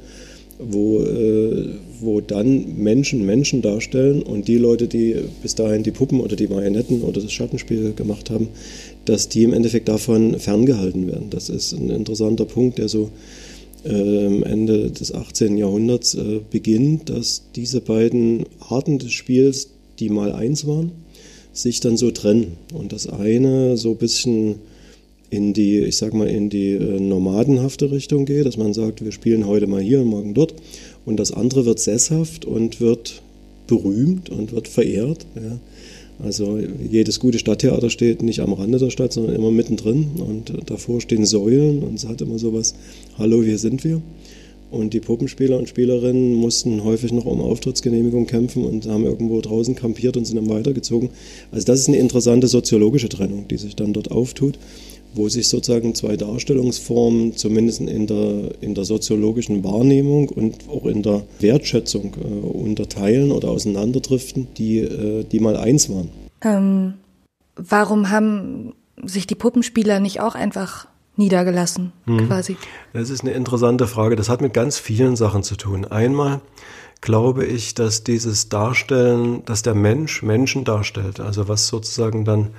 wo, 0.59 1.01
äh, 1.01 1.69
wo 2.01 2.19
dann 2.19 2.77
Menschen 2.77 3.25
Menschen 3.25 3.61
darstellen 3.61 4.21
und 4.21 4.49
die 4.49 4.57
Leute, 4.57 4.87
die 4.87 5.15
bis 5.41 5.55
dahin 5.55 5.83
die 5.83 5.91
Puppen 5.91 6.19
oder 6.19 6.35
die 6.35 6.47
Marionetten 6.47 7.01
oder 7.01 7.21
das 7.21 7.31
Schattenspiel 7.31 7.93
gemacht 7.93 8.29
haben, 8.29 8.49
dass 9.05 9.29
die 9.29 9.43
im 9.43 9.53
Endeffekt 9.53 9.87
davon 9.87 10.37
ferngehalten 10.37 11.07
werden. 11.07 11.29
Das 11.29 11.49
ist 11.49 11.71
ein 11.71 11.89
interessanter 11.89 12.45
Punkt, 12.45 12.77
der 12.77 12.89
so 12.89 13.09
äh, 13.85 14.41
Ende 14.43 14.91
des 14.91 15.13
18. 15.13 15.57
Jahrhunderts 15.57 16.15
äh, 16.15 16.41
beginnt, 16.49 17.09
dass 17.09 17.43
diese 17.55 17.79
beiden 17.79 18.45
Arten 18.59 18.99
des 18.99 19.13
Spiels, 19.13 19.69
die 19.99 20.09
mal 20.09 20.33
eins 20.33 20.67
waren, 20.67 20.91
sich 21.53 21.79
dann 21.79 21.95
so 21.95 22.11
trennen. 22.11 22.57
Und 22.73 22.91
das 22.91 23.07
eine 23.07 23.77
so 23.77 23.91
ein 23.91 23.97
bisschen 23.97 24.55
in 25.29 25.53
die, 25.53 25.79
ich 25.79 25.97
sag 25.97 26.13
mal, 26.13 26.27
in 26.27 26.49
die 26.49 26.71
äh, 26.71 26.99
nomadenhafte 26.99 27.91
Richtung 27.91 28.25
geht, 28.25 28.45
dass 28.45 28.57
man 28.57 28.73
sagt, 28.73 29.03
wir 29.03 29.11
spielen 29.11 29.45
heute 29.45 29.67
mal 29.67 29.81
hier 29.81 30.01
und 30.01 30.07
morgen 30.07 30.33
dort. 30.33 30.53
Und 31.05 31.19
das 31.19 31.31
andere 31.31 31.65
wird 31.65 31.79
sesshaft 31.79 32.45
und 32.45 32.81
wird 32.81 33.21
berühmt 33.67 34.29
und 34.29 34.51
wird 34.51 34.67
verehrt. 34.67 35.25
Ja. 35.35 35.59
Also 36.21 36.59
jedes 36.91 37.19
gute 37.19 37.39
Stadttheater 37.39 37.89
steht 37.89 38.21
nicht 38.21 38.41
am 38.41 38.51
Rande 38.51 38.77
der 38.77 38.89
Stadt, 38.89 39.13
sondern 39.13 39.35
immer 39.35 39.51
mittendrin. 39.51 40.07
Und 40.17 40.51
davor 40.65 40.99
stehen 40.99 41.25
Säulen 41.25 41.81
und 41.83 41.95
es 41.95 42.07
hat 42.07 42.21
immer 42.21 42.39
sowas, 42.39 42.75
hallo, 43.17 43.41
hier 43.41 43.57
sind 43.57 43.83
wir. 43.83 44.01
Und 44.71 44.93
die 44.93 44.99
Puppenspieler 44.99 45.57
und 45.57 45.67
Spielerinnen 45.67 46.33
mussten 46.35 46.83
häufig 46.83 47.11
noch 47.11 47.25
um 47.25 47.41
Auftrittsgenehmigung 47.41 48.27
kämpfen 48.27 48.65
und 48.65 48.85
haben 48.85 49.03
irgendwo 49.03 49.41
draußen 49.41 49.75
kampiert 49.75 50.15
und 50.15 50.25
sind 50.25 50.35
dann 50.35 50.49
weitergezogen. 50.49 51.09
Also 51.51 51.65
das 51.65 51.79
ist 51.79 51.87
eine 51.87 51.97
interessante 51.97 52.47
soziologische 52.47 53.09
Trennung, 53.09 53.47
die 53.47 53.57
sich 53.57 53.75
dann 53.75 53.93
dort 53.93 54.11
auftut, 54.11 54.59
wo 55.13 55.29
sich 55.29 55.49
sozusagen 55.49 55.95
zwei 55.95 56.15
Darstellungsformen 56.15 57.35
zumindest 57.35 57.81
in 57.81 58.07
der, 58.07 58.61
in 58.61 58.75
der 58.75 58.85
soziologischen 58.85 59.63
Wahrnehmung 59.63 60.29
und 60.29 60.69
auch 60.69 60.85
in 60.85 61.03
der 61.03 61.23
Wertschätzung 61.39 62.13
äh, 62.15 62.27
unterteilen 62.27 63.31
oder 63.31 63.49
auseinanderdriften, 63.49 64.47
die, 64.57 64.79
äh, 64.79 65.23
die 65.23 65.39
mal 65.39 65.57
eins 65.57 65.89
waren. 65.89 66.09
Ähm, 66.41 66.93
warum 67.55 68.09
haben 68.09 68.73
sich 69.03 69.27
die 69.27 69.35
Puppenspieler 69.35 69.99
nicht 69.99 70.21
auch 70.21 70.35
einfach 70.35 70.87
niedergelassen, 71.15 71.91
mhm. 72.05 72.27
quasi? 72.27 72.57
Das 72.93 73.09
ist 73.09 73.21
eine 73.21 73.31
interessante 73.31 73.87
Frage. 73.87 74.15
Das 74.15 74.29
hat 74.29 74.41
mit 74.41 74.53
ganz 74.53 74.77
vielen 74.77 75.15
Sachen 75.15 75.43
zu 75.43 75.55
tun. 75.55 75.85
Einmal 75.85 76.41
glaube 77.01 77.45
ich, 77.45 77.75
dass 77.75 78.03
dieses 78.03 78.49
Darstellen, 78.49 79.43
dass 79.45 79.61
der 79.61 79.75
Mensch 79.75 80.21
Menschen 80.21 80.65
darstellt, 80.65 81.19
also 81.19 81.47
was 81.47 81.67
sozusagen 81.67 82.25
dann 82.25 82.49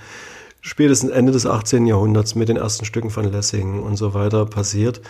spätestens 0.60 1.10
Ende 1.10 1.32
des 1.32 1.46
18. 1.46 1.86
Jahrhunderts 1.86 2.34
mit 2.34 2.48
den 2.48 2.56
ersten 2.56 2.84
Stücken 2.84 3.10
von 3.10 3.30
Lessing 3.30 3.80
und 3.80 3.96
so 3.96 4.14
weiter 4.14 4.46
passiert, 4.46 5.00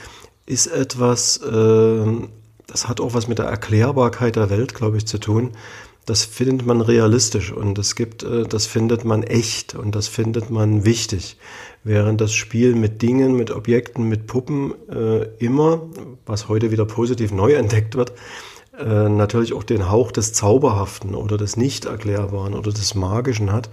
ist 0.46 0.66
etwas, 0.66 1.38
äh, 1.38 2.06
das 2.66 2.88
hat 2.88 3.00
auch 3.00 3.14
was 3.14 3.28
mit 3.28 3.38
der 3.38 3.46
Erklärbarkeit 3.46 4.36
der 4.36 4.50
Welt, 4.50 4.74
glaube 4.74 4.96
ich, 4.96 5.06
zu 5.06 5.18
tun. 5.18 5.50
Das 6.06 6.24
findet 6.24 6.66
man 6.66 6.80
realistisch 6.80 7.52
und 7.52 7.78
es 7.78 7.94
gibt, 7.94 8.22
äh, 8.22 8.44
das 8.44 8.66
findet 8.66 9.04
man 9.04 9.22
echt 9.22 9.74
und 9.74 9.94
das 9.94 10.08
findet 10.08 10.50
man 10.50 10.84
wichtig 10.84 11.36
während 11.82 12.20
das 12.20 12.32
Spiel 12.32 12.74
mit 12.74 13.02
Dingen, 13.02 13.34
mit 13.34 13.50
Objekten, 13.50 14.08
mit 14.08 14.26
Puppen 14.26 14.74
äh, 14.90 15.24
immer, 15.38 15.82
was 16.26 16.48
heute 16.48 16.70
wieder 16.70 16.84
positiv 16.84 17.32
neu 17.32 17.54
entdeckt 17.54 17.96
wird, 17.96 18.12
äh, 18.78 19.08
natürlich 19.08 19.52
auch 19.52 19.64
den 19.64 19.90
Hauch 19.90 20.12
des 20.12 20.32
Zauberhaften 20.32 21.14
oder 21.14 21.36
des 21.36 21.56
Nicht-Erklärbaren 21.56 22.54
oder 22.54 22.72
des 22.72 22.94
Magischen 22.94 23.52
hat. 23.52 23.70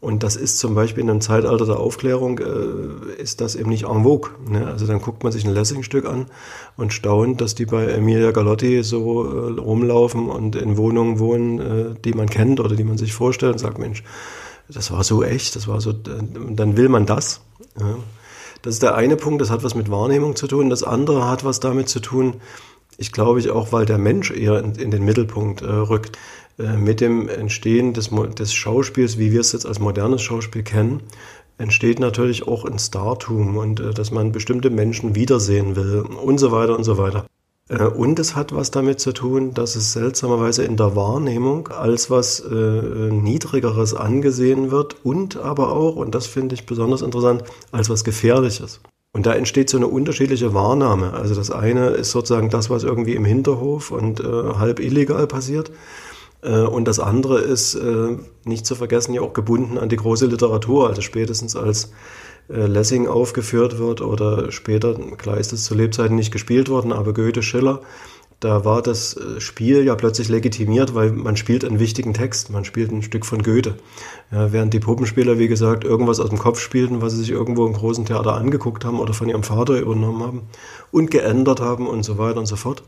Und 0.00 0.22
das 0.22 0.36
ist 0.36 0.58
zum 0.60 0.76
Beispiel 0.76 1.02
in 1.02 1.10
einem 1.10 1.20
Zeitalter 1.20 1.66
der 1.66 1.80
Aufklärung, 1.80 2.38
äh, 2.38 3.20
ist 3.20 3.40
das 3.40 3.56
eben 3.56 3.70
nicht 3.70 3.84
en 3.84 4.04
vogue. 4.04 4.30
Ne? 4.48 4.64
Also 4.66 4.86
dann 4.86 5.00
guckt 5.00 5.24
man 5.24 5.32
sich 5.32 5.44
ein 5.44 5.52
Lessing-Stück 5.52 6.06
an 6.06 6.26
und 6.76 6.92
staunt, 6.92 7.40
dass 7.40 7.56
die 7.56 7.66
bei 7.66 7.86
Emilia 7.86 8.30
Galotti 8.30 8.84
so 8.84 9.24
äh, 9.24 9.60
rumlaufen 9.60 10.28
und 10.28 10.54
in 10.54 10.76
Wohnungen 10.76 11.18
wohnen, 11.18 11.58
äh, 11.58 11.94
die 12.04 12.12
man 12.12 12.28
kennt 12.28 12.60
oder 12.60 12.76
die 12.76 12.84
man 12.84 12.96
sich 12.96 13.12
vorstellt 13.12 13.54
und 13.54 13.58
sagt, 13.58 13.78
Mensch, 13.78 14.04
das 14.68 14.92
war 14.92 15.02
so 15.02 15.24
echt, 15.24 15.56
das 15.56 15.66
war 15.66 15.80
so, 15.80 15.92
dann 15.92 16.76
will 16.76 16.88
man 16.88 17.04
das. 17.04 17.40
Ja. 17.80 17.96
Das 18.62 18.74
ist 18.74 18.82
der 18.82 18.94
eine 18.94 19.16
Punkt, 19.16 19.40
das 19.40 19.50
hat 19.50 19.64
was 19.64 19.74
mit 19.74 19.90
Wahrnehmung 19.90 20.36
zu 20.36 20.46
tun. 20.46 20.68
Das 20.70 20.82
andere 20.82 21.28
hat 21.28 21.44
was 21.44 21.58
damit 21.58 21.88
zu 21.88 22.00
tun, 22.00 22.34
ich 23.00 23.12
glaube 23.12 23.38
ich 23.38 23.50
auch, 23.50 23.72
weil 23.72 23.86
der 23.86 23.98
Mensch 23.98 24.30
eher 24.32 24.58
in, 24.58 24.74
in 24.74 24.90
den 24.90 25.04
Mittelpunkt 25.04 25.62
äh, 25.62 25.66
rückt. 25.66 26.18
Äh, 26.58 26.76
mit 26.76 27.00
dem 27.00 27.28
Entstehen 27.28 27.92
des, 27.92 28.10
des 28.36 28.52
Schauspiels, 28.52 29.18
wie 29.18 29.32
wir 29.32 29.40
es 29.40 29.52
jetzt 29.52 29.66
als 29.66 29.78
modernes 29.78 30.22
Schauspiel 30.22 30.62
kennen, 30.62 31.02
entsteht 31.56 32.00
natürlich 32.00 32.46
auch 32.46 32.64
ein 32.64 32.78
Startum 32.78 33.56
und 33.56 33.80
äh, 33.80 33.94
dass 33.94 34.10
man 34.10 34.32
bestimmte 34.32 34.70
Menschen 34.70 35.14
wiedersehen 35.14 35.76
will 35.76 36.00
und 36.00 36.38
so 36.38 36.50
weiter 36.50 36.76
und 36.76 36.84
so 36.84 36.98
weiter. 36.98 37.26
Äh, 37.68 37.84
und 37.84 38.18
es 38.18 38.34
hat 38.34 38.54
was 38.54 38.70
damit 38.72 38.98
zu 38.98 39.12
tun, 39.12 39.54
dass 39.54 39.76
es 39.76 39.92
seltsamerweise 39.92 40.64
in 40.64 40.76
der 40.76 40.96
Wahrnehmung 40.96 41.68
als 41.68 42.10
was 42.10 42.40
äh, 42.40 42.52
Niedrigeres 42.52 43.94
angesehen 43.94 44.70
wird 44.72 44.96
und 45.04 45.36
aber 45.36 45.72
auch, 45.72 45.94
und 45.96 46.14
das 46.14 46.26
finde 46.26 46.54
ich 46.54 46.66
besonders 46.66 47.02
interessant, 47.02 47.44
als 47.70 47.88
was 47.88 48.02
Gefährliches. 48.02 48.80
Und 49.12 49.26
da 49.26 49.34
entsteht 49.34 49.70
so 49.70 49.78
eine 49.78 49.86
unterschiedliche 49.86 50.54
Wahrnahme. 50.54 51.14
Also 51.14 51.34
das 51.34 51.50
eine 51.50 51.88
ist 51.88 52.10
sozusagen 52.10 52.50
das, 52.50 52.68
was 52.68 52.84
irgendwie 52.84 53.14
im 53.14 53.24
Hinterhof 53.24 53.90
und 53.90 54.20
äh, 54.20 54.24
halb 54.24 54.80
illegal 54.80 55.26
passiert. 55.26 55.70
Äh, 56.42 56.60
und 56.60 56.86
das 56.86 57.00
andere 57.00 57.40
ist, 57.40 57.74
äh, 57.74 58.16
nicht 58.44 58.66
zu 58.66 58.74
vergessen, 58.74 59.14
ja 59.14 59.22
auch 59.22 59.32
gebunden 59.32 59.78
an 59.78 59.88
die 59.88 59.96
große 59.96 60.26
Literatur, 60.26 60.88
also 60.88 61.02
spätestens 61.02 61.56
als 61.56 61.92
äh, 62.48 62.66
Lessing 62.66 63.08
aufgeführt 63.08 63.78
wird 63.78 64.00
oder 64.00 64.50
später, 64.52 64.94
klar 65.16 65.38
ist 65.38 65.52
es 65.52 65.64
zu 65.64 65.74
Lebzeiten 65.74 66.16
nicht 66.16 66.32
gespielt 66.32 66.68
worden, 66.68 66.92
aber 66.92 67.12
Goethe, 67.12 67.42
Schiller, 67.42 67.82
da 68.40 68.64
war 68.64 68.82
das 68.82 69.18
Spiel 69.38 69.84
ja 69.84 69.96
plötzlich 69.96 70.28
legitimiert, 70.28 70.94
weil 70.94 71.10
man 71.10 71.36
spielt 71.36 71.64
einen 71.64 71.80
wichtigen 71.80 72.14
Text, 72.14 72.50
man 72.50 72.64
spielt 72.64 72.92
ein 72.92 73.02
Stück 73.02 73.26
von 73.26 73.42
Goethe. 73.42 73.74
Ja, 74.30 74.52
während 74.52 74.72
die 74.72 74.78
Puppenspieler, 74.78 75.40
wie 75.40 75.48
gesagt, 75.48 75.82
irgendwas 75.82 76.20
aus 76.20 76.28
dem 76.28 76.38
Kopf 76.38 76.60
spielten, 76.60 77.02
was 77.02 77.14
sie 77.14 77.18
sich 77.18 77.30
irgendwo 77.30 77.66
im 77.66 77.72
großen 77.72 78.04
Theater 78.04 78.34
angeguckt 78.34 78.84
haben 78.84 79.00
oder 79.00 79.12
von 79.12 79.28
ihrem 79.28 79.42
Vater 79.42 79.80
übernommen 79.80 80.22
haben 80.22 80.42
und 80.92 81.10
geändert 81.10 81.60
haben 81.60 81.88
und 81.88 82.04
so 82.04 82.16
weiter 82.16 82.38
und 82.38 82.46
so 82.46 82.54
fort. 82.54 82.84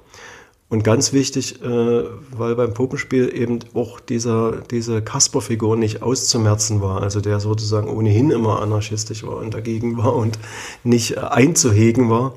Und 0.71 0.85
ganz 0.85 1.13
wichtig, 1.13 1.61
äh, 1.63 2.05
weil 2.31 2.55
beim 2.55 2.73
Puppenspiel 2.73 3.29
eben 3.35 3.59
auch 3.75 3.99
dieser, 3.99 4.63
diese 4.71 5.03
Kasper-Figur 5.03 5.77
nicht 5.77 6.01
auszumerzen 6.01 6.81
war, 6.81 7.03
also 7.03 7.21
der 7.21 7.41
sozusagen 7.41 7.89
ohnehin 7.89 8.31
immer 8.31 8.63
anarchistisch 8.63 9.27
war 9.27 9.39
und 9.39 9.53
dagegen 9.53 9.99
war 9.99 10.15
und 10.15 10.39
nicht 10.85 11.17
äh, 11.17 11.21
einzuhegen 11.21 12.09
war, 12.09 12.35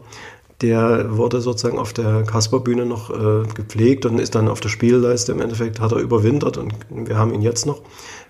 der 0.61 1.15
wurde 1.15 1.41
sozusagen 1.41 1.77
auf 1.77 1.93
der 1.93 2.23
Kasper-Bühne 2.23 2.87
noch 2.87 3.11
äh, 3.11 3.47
gepflegt 3.53 4.07
und 4.07 4.17
ist 4.17 4.33
dann 4.33 4.47
auf 4.47 4.61
der 4.61 4.69
Spielleiste 4.69 5.31
im 5.31 5.41
Endeffekt, 5.41 5.79
hat 5.79 5.91
er 5.91 5.99
überwintert 5.99 6.57
und 6.57 6.73
wir 6.89 7.17
haben 7.19 7.35
ihn 7.35 7.43
jetzt 7.43 7.67
noch, 7.67 7.81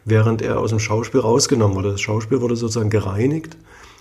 während 0.03 0.41
er 0.41 0.59
aus 0.59 0.71
dem 0.71 0.79
Schauspiel 0.79 1.21
rausgenommen 1.21 1.77
wurde. 1.77 1.91
Das 1.93 2.01
Schauspiel 2.01 2.41
wurde 2.41 2.57
sozusagen 2.57 2.89
gereinigt, 2.89 3.55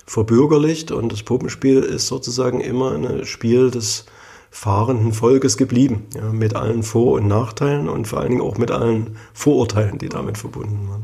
verbürgerlicht 0.04 0.90
und 0.90 1.12
das 1.12 1.22
Puppenspiel 1.22 1.78
ist 1.78 2.08
sozusagen 2.08 2.60
immer 2.60 2.90
ein 2.90 3.24
Spiel 3.24 3.70
des 3.70 4.04
fahrenden 4.52 5.14
Volkes 5.14 5.56
geblieben, 5.56 6.06
ja, 6.14 6.30
mit 6.30 6.54
allen 6.54 6.82
Vor- 6.82 7.14
und 7.14 7.26
Nachteilen 7.26 7.88
und 7.88 8.06
vor 8.06 8.20
allen 8.20 8.30
Dingen 8.30 8.42
auch 8.42 8.58
mit 8.58 8.70
allen 8.70 9.16
Vorurteilen, 9.32 9.98
die 9.98 10.10
damit 10.10 10.36
verbunden 10.36 10.88
waren. 10.90 11.02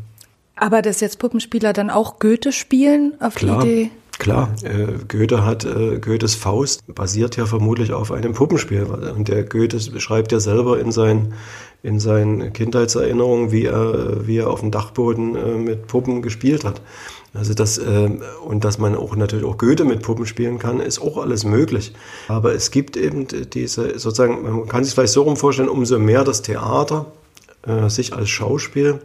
Aber 0.55 0.83
dass 0.83 1.01
jetzt 1.01 1.19
Puppenspieler 1.19 1.73
dann 1.73 1.89
auch 1.89 2.19
Goethe 2.19 2.53
spielen, 2.53 3.15
auf 3.21 3.35
Klar. 3.35 3.63
die 3.63 3.69
Idee? 3.69 3.91
Klar, 4.19 4.53
äh, 4.65 4.95
Goethe 5.07 5.45
hat, 5.45 5.65
äh, 5.65 6.01
Goethes 6.01 6.35
Faust 6.35 6.83
basiert 6.93 7.37
ja 7.37 7.47
vermutlich 7.47 7.93
auf 7.93 8.11
einem 8.11 8.33
Puppenspiel. 8.33 8.83
Und 8.83 9.29
der 9.29 9.45
Goethe 9.45 9.79
beschreibt 9.93 10.33
ja 10.33 10.41
selber 10.41 10.81
in 10.81 10.91
seinen, 10.91 11.35
in 11.85 12.01
seinen 12.01 12.53
Kindheitserinnerungen, 12.53 13.53
wie 13.53 13.67
er, 13.67 14.27
wie 14.27 14.39
er 14.39 14.51
auf 14.51 14.59
dem 14.59 14.73
Dachboden 14.73 15.37
äh, 15.37 15.55
mit 15.55 15.87
Puppen 15.87 16.21
gespielt 16.23 16.65
hat. 16.65 16.81
Also 17.35 17.53
das, 17.53 17.79
und 17.79 18.65
dass 18.65 18.79
man 18.79 18.97
auch 18.97 19.15
natürlich 19.15 19.45
auch 19.45 19.59
Goethe 19.59 19.85
mit 19.85 20.01
Puppen 20.01 20.25
spielen 20.25 20.59
kann, 20.59 20.81
ist 20.81 20.99
auch 20.99 21.19
alles 21.19 21.45
möglich. 21.45 21.93
Aber 22.27 22.55
es 22.55 22.71
gibt 22.71 22.97
eben 22.97 23.27
diese, 23.53 23.99
sozusagen, 23.99 24.43
man 24.43 24.67
kann 24.67 24.83
sich 24.83 24.95
vielleicht 24.95 25.13
so 25.13 25.23
rum 25.23 25.37
vorstellen, 25.37 25.69
umso 25.69 25.99
mehr 25.99 26.25
das 26.25 26.41
Theater 26.41 27.13
sich 27.89 28.15
als 28.15 28.31
Schauspiel 28.31 29.01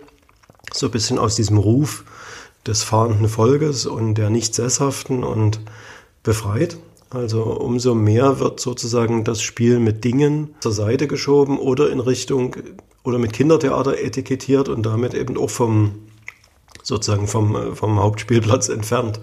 so 0.71 0.85
ein 0.85 0.91
bisschen 0.91 1.19
aus 1.19 1.35
diesem 1.35 1.57
Ruf 1.57 2.05
des 2.65 2.83
fahrenden 2.83 3.27
Volkes 3.27 3.85
und 3.85 4.15
der 4.15 4.29
nicht 4.29 4.55
sesshaften 4.55 5.23
und 5.23 5.59
befreit. 6.23 6.77
Also 7.09 7.43
umso 7.43 7.93
mehr 7.93 8.39
wird 8.39 8.59
sozusagen 8.59 9.23
das 9.23 9.41
Spiel 9.41 9.79
mit 9.79 10.03
Dingen 10.03 10.55
zur 10.61 10.71
Seite 10.71 11.07
geschoben 11.07 11.59
oder 11.59 11.91
in 11.91 11.99
Richtung 11.99 12.55
oder 13.03 13.19
mit 13.19 13.33
Kindertheater 13.33 13.99
etikettiert 13.99 14.69
und 14.69 14.85
damit 14.85 15.13
eben 15.13 15.37
auch 15.37 15.49
vom 15.49 15.95
sozusagen 16.81 17.27
vom, 17.27 17.75
vom 17.75 17.99
Hauptspielplatz 17.99 18.69
entfernt. 18.69 19.19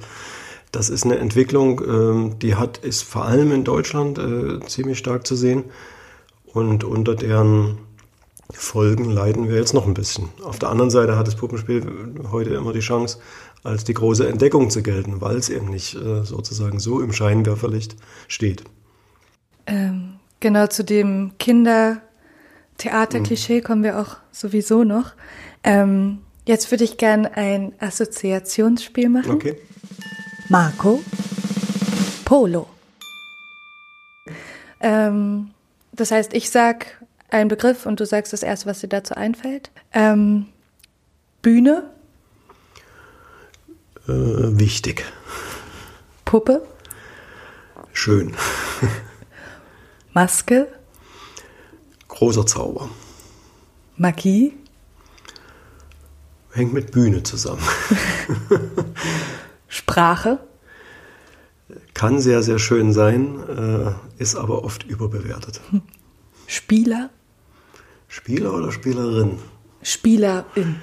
Das 0.73 0.88
ist 0.88 1.04
eine 1.04 1.18
Entwicklung, 1.18 1.80
ähm, 1.85 2.38
die 2.38 2.54
hat, 2.54 2.78
ist 2.78 3.02
vor 3.02 3.25
allem 3.25 3.50
in 3.50 3.64
Deutschland 3.64 4.18
äh, 4.18 4.61
ziemlich 4.66 4.99
stark 4.99 5.26
zu 5.26 5.35
sehen 5.35 5.64
und 6.52 6.85
unter 6.85 7.16
deren 7.16 7.78
Folgen 8.52 9.11
leiden 9.11 9.49
wir 9.49 9.57
jetzt 9.57 9.75
noch 9.75 9.87
ein 9.87 9.95
bisschen. 9.95 10.28
Auf 10.42 10.59
der 10.59 10.71
anderen 10.71 10.90
Seite 10.90 11.16
hat 11.16 11.26
das 11.26 11.37
Puppenspiel 11.37 12.14
heute 12.30 12.50
immer 12.50 12.73
die 12.73 12.80
Chance, 12.80 13.19
als 13.62 13.85
die 13.85 13.95
große 13.95 14.28
Entdeckung 14.28 14.71
zu 14.71 14.83
gelten, 14.83 15.21
weil 15.21 15.37
es 15.37 15.49
eben 15.49 15.69
nicht 15.69 15.95
äh, 15.95 16.25
sozusagen 16.25 16.80
so 16.80 17.00
im 17.00 17.12
Scheinwerferlicht 17.12 17.97
steht. 18.28 18.64
Ähm, 19.66 20.14
genau 20.40 20.66
zu 20.66 20.85
dem 20.85 21.33
Kindertheater-Klischee 21.38 23.61
mhm. 23.61 23.64
kommen 23.64 23.83
wir 23.83 24.00
auch 24.00 24.16
sowieso 24.33 24.85
noch. 24.85 25.12
Ähm, 25.62 26.21
Jetzt 26.50 26.71
würde 26.71 26.85
ich 26.85 26.97
gerne 26.97 27.37
ein 27.37 27.75
Assoziationsspiel 27.78 29.09
machen. 29.09 29.30
Okay. 29.30 29.57
Marco 30.49 31.00
Polo. 32.25 32.66
Ähm, 34.80 35.50
das 35.92 36.11
heißt, 36.11 36.35
ich 36.35 36.50
sag 36.50 37.00
einen 37.32 37.49
Begriff 37.49 37.87
und 37.87 38.00
du 38.00 38.06
sagst 38.06 38.32
das 38.32 38.42
erste, 38.42 38.66
was 38.66 38.80
dir 38.80 38.88
dazu 38.88 39.14
einfällt. 39.14 39.70
Ähm, 39.92 40.46
Bühne. 41.42 41.90
Äh, 44.06 44.12
wichtig. 44.58 45.04
Puppe. 46.25 46.62
Schön. 47.92 48.34
Maske. 50.12 50.68
Großer 52.08 52.46
Zauber. 52.46 52.88
Magie. 53.96 54.54
Hängt 56.52 56.72
mit 56.72 56.90
Bühne 56.90 57.22
zusammen. 57.22 57.62
Sprache? 59.68 60.40
Kann 61.94 62.18
sehr, 62.20 62.42
sehr 62.42 62.58
schön 62.58 62.92
sein, 62.92 63.38
äh, 63.49 64.22
ist 64.22 64.34
aber 64.34 64.64
oft 64.64 64.84
überbewertet. 64.84 65.60
Spieler? 66.46 67.10
Spieler 68.11 68.52
oder 68.52 68.73
Spielerin? 68.73 69.38
Spielerin. 69.83 70.81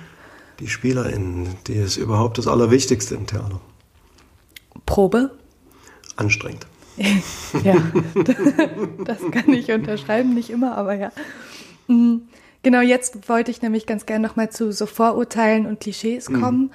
Die 0.61 0.67
Spielerin, 0.69 1.55
die 1.67 1.73
ist 1.73 1.97
überhaupt 1.97 2.37
das 2.37 2.47
Allerwichtigste 2.47 3.15
im 3.15 3.27
Theater. 3.27 3.59
Probe? 4.85 5.37
Anstrengend. 6.15 6.65
ja, 7.63 7.75
das 9.05 9.19
kann 9.31 9.53
ich 9.53 9.71
unterschreiben, 9.71 10.33
nicht 10.33 10.49
immer, 10.49 10.77
aber 10.77 10.93
ja. 10.93 11.11
Mhm. 11.87 12.29
Genau, 12.63 12.79
jetzt 12.79 13.27
wollte 13.27 13.51
ich 13.51 13.61
nämlich 13.61 13.85
ganz 13.85 14.05
gerne 14.05 14.25
nochmal 14.25 14.49
zu 14.49 14.71
so 14.71 14.85
Vorurteilen 14.85 15.65
und 15.65 15.81
Klischees 15.81 16.27
kommen. 16.27 16.61
Mhm. 16.61 16.71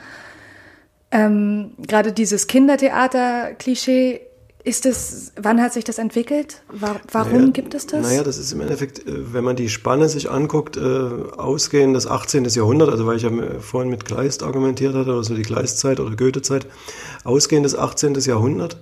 Ähm, 1.13 1.71
Gerade 1.79 2.13
dieses 2.13 2.47
Kindertheater-Klischee 2.47 4.21
ist 4.65 4.87
es, 4.87 5.33
wann 5.37 5.61
hat 5.61 5.73
sich 5.73 5.85
das 5.85 5.99
entwickelt? 5.99 6.63
Warum 7.11 7.33
naja, 7.33 7.51
gibt 7.51 7.75
es 7.75 7.87
das? 7.87 8.03
Naja, 8.03 8.23
das 8.23 8.39
ist 8.39 8.53
im 8.53 8.61
Endeffekt, 8.61 9.01
äh, 9.07 9.33
wenn 9.33 9.43
man 9.43 9.57
die 9.57 9.69
Spanne 9.69 10.09
sich 10.09 10.31
anguckt, 10.31 10.77
äh, 10.77 10.81
ausgehend 10.81 11.97
des 11.97 12.07
18. 12.07 12.45
Jahrhundert, 12.45 12.89
also 12.89 13.07
weil 13.07 13.17
ich 13.17 13.23
ja 13.23 13.31
vorhin 13.61 13.91
mit 13.91 14.05
Kleist 14.05 14.43
argumentiert 14.43 14.95
hatte, 14.95 15.11
oder 15.11 15.25
so 15.25 15.35
die 15.35 15.43
Kleiszeit 15.43 15.99
oder 15.99 16.15
Goethezeit, 16.15 16.67
ausgehend 17.25 17.65
des 17.65 17.77
18. 17.77 18.15
Jahrhundert, 18.15 18.81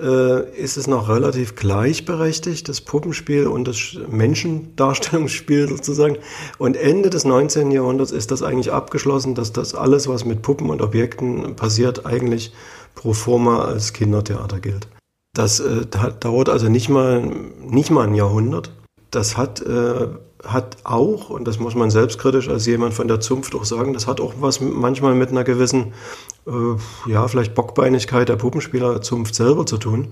äh, 0.00 0.50
ist 0.56 0.78
es 0.78 0.86
noch 0.86 1.08
relativ 1.08 1.56
gleichberechtigt, 1.56 2.68
das 2.68 2.80
Puppenspiel 2.80 3.48
und 3.48 3.66
das 3.68 3.98
Menschendarstellungsspiel 4.08 5.68
sozusagen. 5.76 6.16
Und 6.56 6.76
Ende 6.76 7.10
des 7.10 7.24
19. 7.24 7.70
Jahrhunderts 7.70 8.12
ist 8.12 8.30
das 8.30 8.42
eigentlich 8.42 8.72
abgeschlossen, 8.72 9.34
dass 9.34 9.52
das 9.52 9.74
alles, 9.74 10.08
was 10.08 10.24
mit 10.24 10.40
Puppen 10.40 10.70
und 10.70 10.80
Objekten 10.80 11.54
passiert, 11.56 12.06
eigentlich 12.06 12.52
pro 12.94 13.12
forma 13.12 13.64
als 13.64 13.92
Kindertheater 13.92 14.60
gilt. 14.60 14.88
Das 15.38 15.60
äh, 15.60 15.86
dauert 16.18 16.48
also 16.48 16.68
nicht 16.68 16.88
mal, 16.88 17.30
nicht 17.60 17.92
mal 17.92 18.08
ein 18.08 18.14
Jahrhundert. 18.16 18.72
Das 19.12 19.36
hat, 19.36 19.60
äh, 19.62 20.08
hat 20.44 20.78
auch, 20.82 21.30
und 21.30 21.46
das 21.46 21.60
muss 21.60 21.76
man 21.76 21.90
selbstkritisch 21.90 22.48
als 22.48 22.66
jemand 22.66 22.92
von 22.92 23.06
der 23.06 23.20
Zunft 23.20 23.54
auch 23.54 23.64
sagen, 23.64 23.92
das 23.92 24.08
hat 24.08 24.20
auch 24.20 24.34
was 24.40 24.60
manchmal 24.60 25.14
mit 25.14 25.30
einer 25.30 25.44
gewissen, 25.44 25.92
äh, 26.48 27.08
ja, 27.08 27.28
vielleicht 27.28 27.54
Bockbeinigkeit 27.54 28.28
der 28.28 28.34
Puppenspielerzunft 28.34 29.32
selber 29.32 29.64
zu 29.64 29.78
tun. 29.78 30.08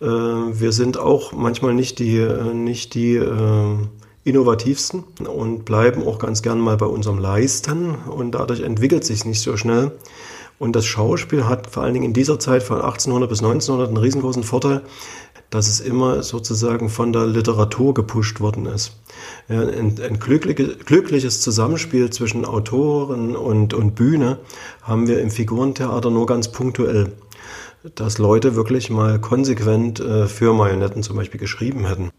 Äh, 0.00 0.06
wir 0.06 0.72
sind 0.72 0.96
auch 0.96 1.32
manchmal 1.32 1.74
nicht 1.74 1.98
die, 1.98 2.16
äh, 2.16 2.54
nicht 2.54 2.94
die 2.94 3.16
äh, 3.16 3.76
innovativsten 4.24 5.04
und 5.26 5.66
bleiben 5.66 6.06
auch 6.06 6.18
ganz 6.18 6.40
gern 6.40 6.58
mal 6.58 6.78
bei 6.78 6.86
unserem 6.86 7.18
Leisten 7.18 7.96
und 7.96 8.30
dadurch 8.30 8.62
entwickelt 8.62 9.04
sich 9.04 9.26
nicht 9.26 9.42
so 9.42 9.58
schnell. 9.58 9.92
Und 10.58 10.76
das 10.76 10.86
Schauspiel 10.86 11.46
hat 11.46 11.68
vor 11.68 11.82
allen 11.82 11.94
Dingen 11.94 12.06
in 12.06 12.12
dieser 12.12 12.38
Zeit 12.38 12.62
von 12.62 12.76
1800 12.76 13.28
bis 13.28 13.40
1900 13.40 13.88
einen 13.88 13.96
riesengroßen 13.96 14.44
Vorteil, 14.44 14.82
dass 15.50 15.68
es 15.68 15.80
immer 15.80 16.22
sozusagen 16.22 16.88
von 16.88 17.12
der 17.12 17.26
Literatur 17.26 17.94
gepusht 17.94 18.40
worden 18.40 18.66
ist. 18.66 18.92
Ein, 19.48 20.00
ein 20.00 20.18
glückliches 20.18 21.40
Zusammenspiel 21.40 22.10
zwischen 22.10 22.44
Autoren 22.44 23.36
und, 23.36 23.74
und 23.74 23.94
Bühne 23.94 24.38
haben 24.82 25.06
wir 25.06 25.20
im 25.20 25.30
Figurentheater 25.30 26.10
nur 26.10 26.26
ganz 26.26 26.50
punktuell. 26.50 27.12
Dass 27.94 28.18
Leute 28.18 28.56
wirklich 28.56 28.88
mal 28.90 29.20
konsequent 29.20 30.00
äh, 30.00 30.26
für 30.26 30.54
Marionetten 30.54 31.02
zum 31.02 31.16
Beispiel 31.16 31.38
geschrieben 31.38 31.86
hätten. 31.86 32.10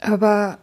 Aber 0.00 0.58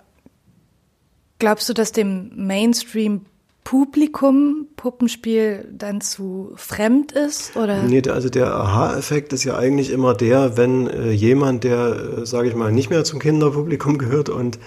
glaubst 1.40 1.70
du, 1.70 1.74
dass 1.74 1.94
dem 1.94 2.32
Mainstream 2.36 3.22
Publikum 3.70 4.66
Puppenspiel 4.78 5.68
dann 5.72 6.02
zu 6.02 6.54
fremd 6.56 7.12
ist? 7.12 7.56
Oder? 7.56 7.84
Nee, 7.84 8.02
also 8.10 8.28
der 8.28 8.56
Aha-Effekt 8.56 9.32
ist 9.32 9.44
ja 9.44 9.60
eigentlich 9.60 9.92
immer 9.92 10.16
der, 10.16 10.58
wenn 10.58 10.88
äh, 10.88 11.12
jemand, 11.12 11.66
der, 11.66 12.18
äh, 12.18 12.26
sage 12.26 12.48
ich 12.48 12.56
mal, 12.56 12.72
nicht 12.72 12.90
mehr 12.90 13.04
zum 13.04 13.20
Kinderpublikum 13.20 14.00
gehört 14.00 14.30
und 14.30 14.58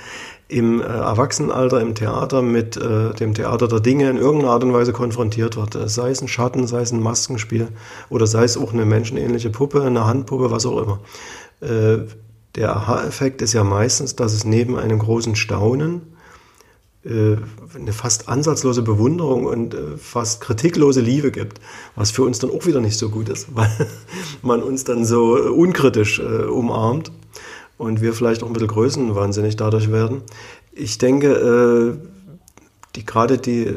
im 0.46 0.80
äh, 0.80 0.84
Erwachsenenalter 0.84 1.80
im 1.80 1.96
Theater 1.96 2.42
mit 2.42 2.76
äh, 2.76 3.12
dem 3.14 3.34
Theater 3.34 3.66
der 3.66 3.80
Dinge 3.80 4.08
in 4.08 4.18
irgendeiner 4.18 4.52
Art 4.52 4.62
und 4.62 4.72
Weise 4.72 4.92
konfrontiert 4.92 5.56
wird. 5.56 5.74
Äh, 5.74 5.88
sei 5.88 6.10
es 6.10 6.22
ein 6.22 6.28
Schatten, 6.28 6.68
sei 6.68 6.82
es 6.82 6.92
ein 6.92 7.00
Maskenspiel 7.00 7.70
oder 8.08 8.28
sei 8.28 8.44
es 8.44 8.56
auch 8.56 8.72
eine 8.72 8.84
menschenähnliche 8.84 9.50
Puppe, 9.50 9.82
eine 9.82 10.06
Handpuppe, 10.06 10.52
was 10.52 10.64
auch 10.64 10.80
immer. 10.80 11.00
Äh, 11.60 12.06
der 12.54 12.76
Aha-Effekt 12.76 13.42
ist 13.42 13.52
ja 13.52 13.64
meistens, 13.64 14.14
dass 14.14 14.32
es 14.32 14.44
neben 14.44 14.78
einem 14.78 15.00
großen 15.00 15.34
Staunen 15.34 16.02
eine 17.04 17.92
fast 17.92 18.28
ansatzlose 18.28 18.82
Bewunderung 18.82 19.44
und 19.44 19.74
äh, 19.74 19.96
fast 19.96 20.40
kritiklose 20.40 21.00
Liebe 21.00 21.32
gibt, 21.32 21.60
was 21.96 22.10
für 22.10 22.22
uns 22.22 22.38
dann 22.38 22.50
auch 22.50 22.64
wieder 22.66 22.80
nicht 22.80 22.96
so 22.96 23.08
gut 23.08 23.28
ist, 23.28 23.48
weil 23.54 23.70
man 24.42 24.62
uns 24.62 24.84
dann 24.84 25.04
so 25.04 25.34
unkritisch 25.34 26.20
äh, 26.20 26.44
umarmt 26.44 27.10
und 27.76 28.00
wir 28.00 28.12
vielleicht 28.12 28.42
auch 28.42 28.46
ein 28.46 28.52
bisschen 28.52 28.68
größenwahnsinnig 28.68 29.56
dadurch 29.56 29.90
werden. 29.90 30.22
Ich 30.72 30.98
denke, 30.98 31.98
die 32.94 33.04
gerade 33.04 33.36
die 33.36 33.76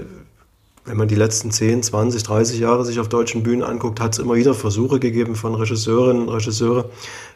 wenn 0.85 0.97
man 0.97 1.07
die 1.07 1.15
letzten 1.15 1.51
10, 1.51 1.83
20, 1.83 2.23
30 2.23 2.59
Jahre 2.59 2.85
sich 2.85 2.99
auf 2.99 3.09
deutschen 3.09 3.41
Bühnen 3.41 3.63
anguckt, 3.63 3.99
hat 3.99 4.13
es 4.13 4.19
immer 4.19 4.35
wieder 4.35 4.53
Versuche 4.53 4.99
gegeben 4.99 5.35
von 5.35 5.55
Regisseurinnen 5.55 6.27
und 6.27 6.33
Regisseure, 6.33 6.89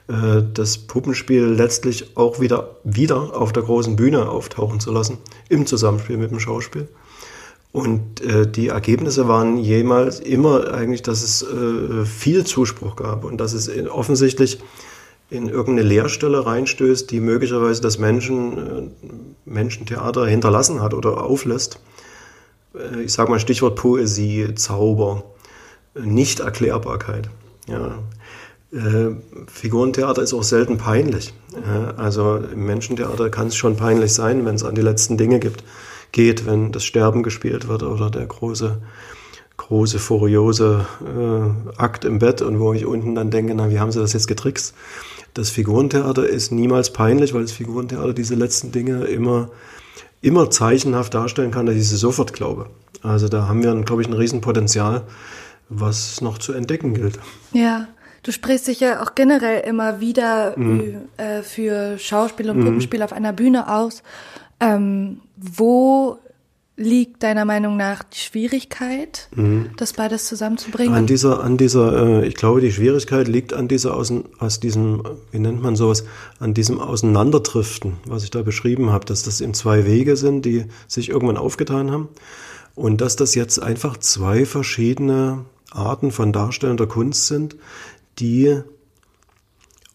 äh, 0.07 0.43
das 0.53 0.77
Puppenspiel 0.77 1.45
letztlich 1.45 2.15
auch 2.15 2.39
wieder, 2.39 2.77
wieder 2.83 3.35
auf 3.35 3.51
der 3.51 3.63
großen 3.63 3.95
Bühne 3.95 4.29
auftauchen 4.29 4.79
zu 4.79 4.91
lassen, 4.91 5.17
im 5.49 5.65
Zusammenspiel 5.65 6.17
mit 6.17 6.29
dem 6.29 6.39
Schauspiel. 6.39 6.87
Und 7.71 8.21
äh, 8.21 8.49
die 8.49 8.67
Ergebnisse 8.67 9.27
waren 9.27 9.57
jemals 9.57 10.19
immer 10.19 10.71
eigentlich, 10.71 11.01
dass 11.01 11.23
es 11.23 11.41
äh, 11.41 12.05
viel 12.05 12.43
Zuspruch 12.45 12.95
gab 12.95 13.23
und 13.23 13.37
dass 13.37 13.53
es 13.53 13.69
offensichtlich 13.89 14.59
in 15.31 15.49
irgendeine 15.49 15.87
Leerstelle 15.87 16.45
reinstößt, 16.45 17.09
die 17.11 17.19
möglicherweise 17.19 17.81
das 17.81 17.99
Menschen, 17.99 18.91
Menschentheater 19.45 20.25
hinterlassen 20.25 20.81
hat 20.81 20.95
oder 20.95 21.23
auflässt. 21.23 21.79
Äh, 22.73 23.03
ich 23.03 23.13
sage 23.13 23.31
mal 23.31 23.39
Stichwort 23.39 23.75
Poesie, 23.75 24.53
Zauber, 24.55 25.23
Nichterklärbarkeit. 25.95 27.29
Ja. 27.67 27.99
Äh, 28.71 29.15
Figurentheater 29.47 30.21
ist 30.21 30.33
auch 30.33 30.43
selten 30.43 30.77
peinlich. 30.77 31.33
also 31.97 32.37
im 32.37 32.65
Menschentheater 32.65 33.29
kann 33.29 33.47
es 33.47 33.55
schon 33.55 33.75
peinlich 33.75 34.13
sein, 34.13 34.45
wenn 34.45 34.55
es 34.55 34.63
an 34.63 34.75
die 34.75 34.81
letzten 34.81 35.17
Dinge 35.17 35.39
gibt, 35.39 35.63
geht, 36.11 36.45
wenn 36.45 36.71
das 36.71 36.83
Sterben 36.83 37.23
gespielt 37.23 37.67
wird 37.67 37.81
oder 37.81 38.11
der 38.11 38.27
große, 38.27 38.79
große, 39.57 39.99
furiose 39.99 40.85
äh, 41.03 41.81
Akt 41.81 42.05
im 42.05 42.19
Bett 42.19 42.41
und 42.41 42.59
wo 42.59 42.73
ich 42.73 42.85
unten 42.85 43.15
dann 43.15 43.31
denke, 43.31 43.55
na, 43.55 43.69
wie 43.69 43.79
haben 43.79 43.91
sie 43.91 43.99
das 43.99 44.13
jetzt 44.13 44.27
getrickst? 44.27 44.75
Das 45.33 45.49
Figurentheater 45.49 46.27
ist 46.27 46.51
niemals 46.51 46.91
peinlich, 46.91 47.33
weil 47.33 47.43
das 47.43 47.51
Figurentheater 47.51 48.13
diese 48.13 48.35
letzten 48.35 48.71
Dinge 48.71 49.05
immer 49.05 49.49
immer 50.21 50.49
zeichenhaft 50.49 51.13
darstellen 51.13 51.51
kann, 51.51 51.65
dass 51.65 51.75
ich 51.75 51.87
sie 51.87 51.97
sofort 51.97 52.33
glaube. 52.33 52.69
Also 53.01 53.29
da 53.29 53.47
haben 53.47 53.63
wir, 53.63 53.73
glaube 53.81 54.01
ich, 54.01 54.07
ein 54.07 54.13
Riesenpotenzial, 54.13 55.03
was 55.69 56.21
noch 56.21 56.37
zu 56.37 56.53
entdecken 56.53 56.93
gilt. 56.93 57.19
Ja, 57.53 57.87
du 58.23 58.31
sprichst 58.31 58.67
dich 58.67 58.81
ja 58.81 59.01
auch 59.01 59.15
generell 59.15 59.61
immer 59.61 59.99
wieder 60.01 60.57
mhm. 60.57 61.03
äh, 61.17 61.41
für 61.41 61.97
Schauspiel 61.97 62.49
und 62.49 62.59
Puppenspiel 62.59 62.99
mhm. 62.99 63.05
auf 63.05 63.13
einer 63.13 63.33
Bühne 63.33 63.71
aus. 63.73 64.03
Ähm, 64.59 65.21
wo 65.37 66.19
liegt 66.79 67.23
deiner 67.23 67.43
Meinung 67.43 67.75
nach 67.75 68.03
die 68.03 68.19
Schwierigkeit, 68.19 69.27
mhm. 69.35 69.71
das 69.75 69.93
beides 69.93 70.25
zusammenzubringen? 70.27 70.95
An 70.95 71.07
dieser, 71.07 71.43
an 71.43 71.57
dieser, 71.57 72.21
äh, 72.21 72.27
ich 72.27 72.35
glaube, 72.35 72.61
die 72.61 72.71
Schwierigkeit 72.71 73.27
liegt 73.27 73.53
an 73.53 73.67
dieser 73.67 73.95
Außen, 73.95 74.23
aus 74.39 74.61
diesem, 74.61 75.03
wie 75.31 75.39
nennt 75.39 75.61
man 75.61 75.75
sowas, 75.75 76.05
an 76.39 76.53
diesem 76.53 76.79
Auseinanderdriften, 76.79 77.97
was 78.05 78.23
ich 78.23 78.31
da 78.31 78.43
beschrieben 78.43 78.91
habe, 78.91 79.05
dass 79.05 79.23
das 79.23 79.41
eben 79.41 79.53
zwei 79.53 79.85
Wege 79.85 80.15
sind, 80.15 80.45
die 80.45 80.65
sich 80.87 81.09
irgendwann 81.09 81.37
aufgetan 81.37 81.91
haben 81.91 82.07
und 82.75 83.01
dass 83.01 83.17
das 83.17 83.35
jetzt 83.35 83.61
einfach 83.61 83.97
zwei 83.97 84.45
verschiedene 84.45 85.45
Arten 85.71 86.11
von 86.11 86.31
darstellender 86.31 86.87
Kunst 86.87 87.27
sind, 87.27 87.57
die 88.19 88.61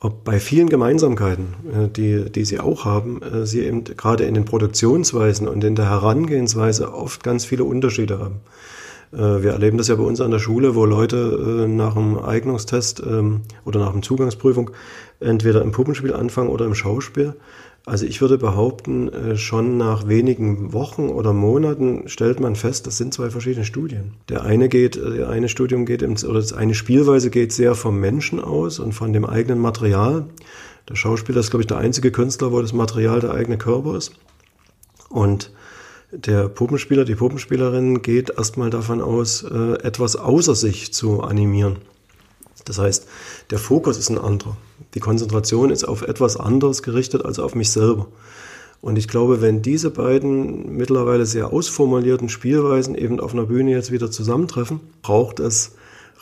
ob 0.05 0.23
bei 0.23 0.38
vielen 0.38 0.69
Gemeinsamkeiten, 0.69 1.55
äh, 1.73 1.88
die, 1.88 2.31
die 2.31 2.45
sie 2.45 2.61
auch 2.61 2.85
haben, 2.85 3.23
äh, 3.23 3.47
sie 3.47 3.64
eben 3.64 3.85
gerade 3.85 4.25
in 4.25 4.35
den 4.35 4.45
Produktionsweisen 4.45 5.49
und 5.49 5.64
in 5.64 5.75
der 5.75 5.88
Herangehensweise 5.88 6.93
oft 6.93 7.25
ganz 7.25 7.47
viele 7.47 7.64
Unterschiede 7.64 8.19
haben. 8.19 8.40
Äh, 9.14 9.43
wir 9.43 9.53
erleben 9.53 9.79
das 9.79 9.88
ja 9.88 9.95
bei 9.95 10.03
uns 10.03 10.21
an 10.21 10.31
der 10.31 10.40
Schule, 10.40 10.75
wo 10.75 10.85
Leute 10.85 11.67
nach 11.71 11.97
einem 11.97 12.19
Eignungstest 12.19 13.03
ähm, 13.05 13.40
oder 13.64 13.81
nach 13.81 13.95
einer 13.95 14.03
Zugangsprüfung 14.03 14.73
entweder 15.21 15.62
im 15.62 15.73
Puppenspiel 15.73 16.12
anfangen 16.12 16.51
oder 16.51 16.67
im 16.67 16.75
Schauspiel 16.75 17.35
also 17.87 18.07
ich 18.07 18.20
würde 18.20 18.38
behaupten, 18.38 19.09
äh, 19.12 19.37
schon 19.37 19.77
nach 19.77 20.09
wenigen 20.09 20.73
Wochen 20.73 21.09
oder 21.09 21.33
Monaten 21.33 22.09
stellt 22.09 22.40
man 22.40 22.57
fest, 22.57 22.87
das 22.87 22.97
sind 22.97 23.12
zwei 23.12 23.31
verschiedene 23.31 23.64
Studien. 23.64 24.14
Der 24.29 24.42
eine 24.44 24.68
geht, 24.68 24.97
äh, 24.97 25.16
der 25.16 25.29
eine 25.29 25.49
Studium 25.49 25.85
geht, 25.85 26.03
im, 26.03 26.12
oder 26.12 26.40
das 26.40 26.53
eine 26.53 26.75
Spielweise 26.75 27.31
geht 27.31 27.53
sehr 27.53 27.75
vom 27.75 28.01
Menschen 28.01 28.40
aus 28.40 28.79
und 28.79 28.92
von 28.92 29.12
dem 29.12 29.25
eigenen 29.27 29.59
Material. 29.59 30.27
Der 30.88 30.97
Schauspieler 30.97 31.40
ist, 31.40 31.51
glaube 31.51 31.62
ich, 31.62 31.66
der 31.66 31.79
einzige 31.79 32.11
Künstler, 32.11 32.53
wo 32.53 32.61
das 32.61 32.73
Material 32.73 33.20
der 33.20 33.33
eigene 33.33 33.59
Körper 33.59 33.97
ist. 33.97 34.12
Und 35.09 35.51
Der 36.14 36.49
Puppenspieler, 36.49 37.05
die 37.05 37.16
Puppenspielerin 37.16 38.01
geht 38.03 38.31
erstmal 38.31 38.70
davon 38.70 39.01
aus, 39.01 39.42
äh, 39.42 39.73
etwas 39.83 40.14
außer 40.14 40.55
sich 40.55 40.92
zu 40.92 41.23
animieren. 41.23 41.79
Das 42.64 42.79
heißt, 42.79 43.07
der 43.50 43.59
Fokus 43.59 43.98
ist 43.98 44.11
ein 44.11 44.18
anderer. 44.18 44.57
Die 44.94 45.00
Konzentration 45.00 45.70
ist 45.70 45.85
auf 45.85 46.03
etwas 46.03 46.37
anderes 46.37 46.83
gerichtet 46.83 47.24
als 47.24 47.38
auf 47.38 47.55
mich 47.55 47.70
selber. 47.70 48.07
Und 48.81 48.98
ich 48.98 49.09
glaube, 49.09 49.40
wenn 49.40 49.62
diese 49.62 49.90
beiden 49.90 50.77
mittlerweile 50.77 51.24
sehr 51.24 51.53
ausformulierten 51.53 52.29
Spielweisen 52.29 52.94
eben 52.94 53.18
auf 53.18 53.33
einer 53.33 53.46
Bühne 53.46 53.70
jetzt 53.70 53.92
wieder 53.92 54.11
zusammentreffen, 54.11 54.81
braucht 55.00 55.40
es 55.40 55.72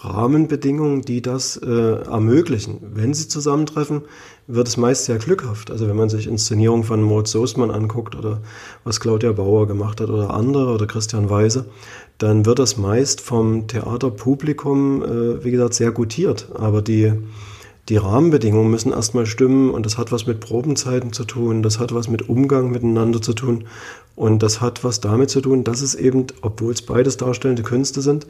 Rahmenbedingungen, 0.05 1.03
die 1.03 1.23
das 1.23 1.57
äh, 1.57 1.69
ermöglichen. 1.69 2.79
Wenn 2.95 3.15
sie 3.15 3.29
zusammentreffen, 3.29 4.03
wird 4.47 4.69
es 4.69 4.77
meist 4.77 5.05
sehr 5.05 5.19
glückhaft. 5.19 5.71
Also 5.71 5.89
wenn 5.89 5.97
man 5.97 6.09
sich 6.09 6.27
Inszenierungen 6.27 6.85
von 6.85 7.03
Moritz 7.03 7.31
Soßmann 7.33 7.71
anguckt 7.71 8.17
oder 8.17 8.43
was 8.85 9.01
Claudia 9.01 9.33
Bauer 9.33 9.67
gemacht 9.67 10.01
hat 10.01 10.11
oder 10.11 10.35
andere 10.35 10.73
oder 10.73 10.87
Christian 10.87 11.31
Weise, 11.31 11.67
dann 12.23 12.47
wird 12.47 12.61
das 12.61 12.77
meist 12.77 13.21
vom 13.21 13.67
Theaterpublikum, 13.67 15.03
äh, 15.03 15.45
wie 15.45 15.51
gesagt, 15.51 15.75
sehr 15.75 15.91
gutiert. 15.91 16.49
Aber 16.55 16.81
die, 16.81 17.13
die 17.89 17.97
Rahmenbedingungen 17.97 18.71
müssen 18.71 18.93
erstmal 18.93 19.27
stimmen 19.27 19.71
und 19.71 19.85
das 19.85 19.99
hat 19.99 20.13
was 20.13 20.27
mit 20.27 20.39
Probenzeiten 20.39 21.13
zu 21.13 21.25
tun, 21.25 21.65
das 21.65 21.81
hat 21.81 21.93
was 21.93 22.09
mit 22.09 22.29
Umgang 22.29 22.71
miteinander 22.71 23.21
zu 23.21 23.33
tun 23.33 23.65
und 24.15 24.41
das 24.45 24.61
hat 24.61 24.85
was 24.85 25.01
damit 25.01 25.31
zu 25.31 25.41
tun, 25.41 25.65
dass 25.65 25.83
es 25.83 25.97
eben, 25.97 26.29
obwohl 26.43 26.73
es 26.73 26.83
beides 26.83 27.17
darstellende 27.17 27.65
Künste 27.65 28.03
sind, 28.03 28.29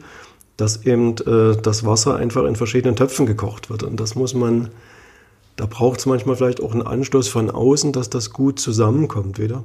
dass 0.57 0.85
eben 0.85 1.15
äh, 1.27 1.55
das 1.61 1.85
Wasser 1.85 2.15
einfach 2.15 2.45
in 2.45 2.55
verschiedenen 2.55 2.95
Töpfen 2.95 3.27
gekocht 3.27 3.69
wird. 3.69 3.83
Und 3.83 3.99
das 3.99 4.15
muss 4.15 4.33
man, 4.33 4.69
da 5.55 5.67
braucht 5.67 5.99
es 5.99 6.07
manchmal 6.07 6.35
vielleicht 6.35 6.63
auch 6.63 6.71
einen 6.71 6.81
Anstoß 6.81 7.27
von 7.27 7.51
außen, 7.51 7.91
dass 7.91 8.09
das 8.09 8.31
gut 8.31 8.59
zusammenkommt 8.59 9.37
wieder. 9.37 9.63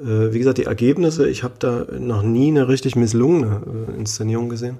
Äh, 0.00 0.32
wie 0.32 0.38
gesagt, 0.38 0.58
die 0.58 0.64
Ergebnisse, 0.64 1.28
ich 1.28 1.42
habe 1.42 1.54
da 1.58 1.86
noch 1.98 2.22
nie 2.22 2.48
eine 2.48 2.68
richtig 2.68 2.96
misslungene 2.96 3.62
äh, 3.88 3.98
Inszenierung 3.98 4.48
gesehen. 4.48 4.78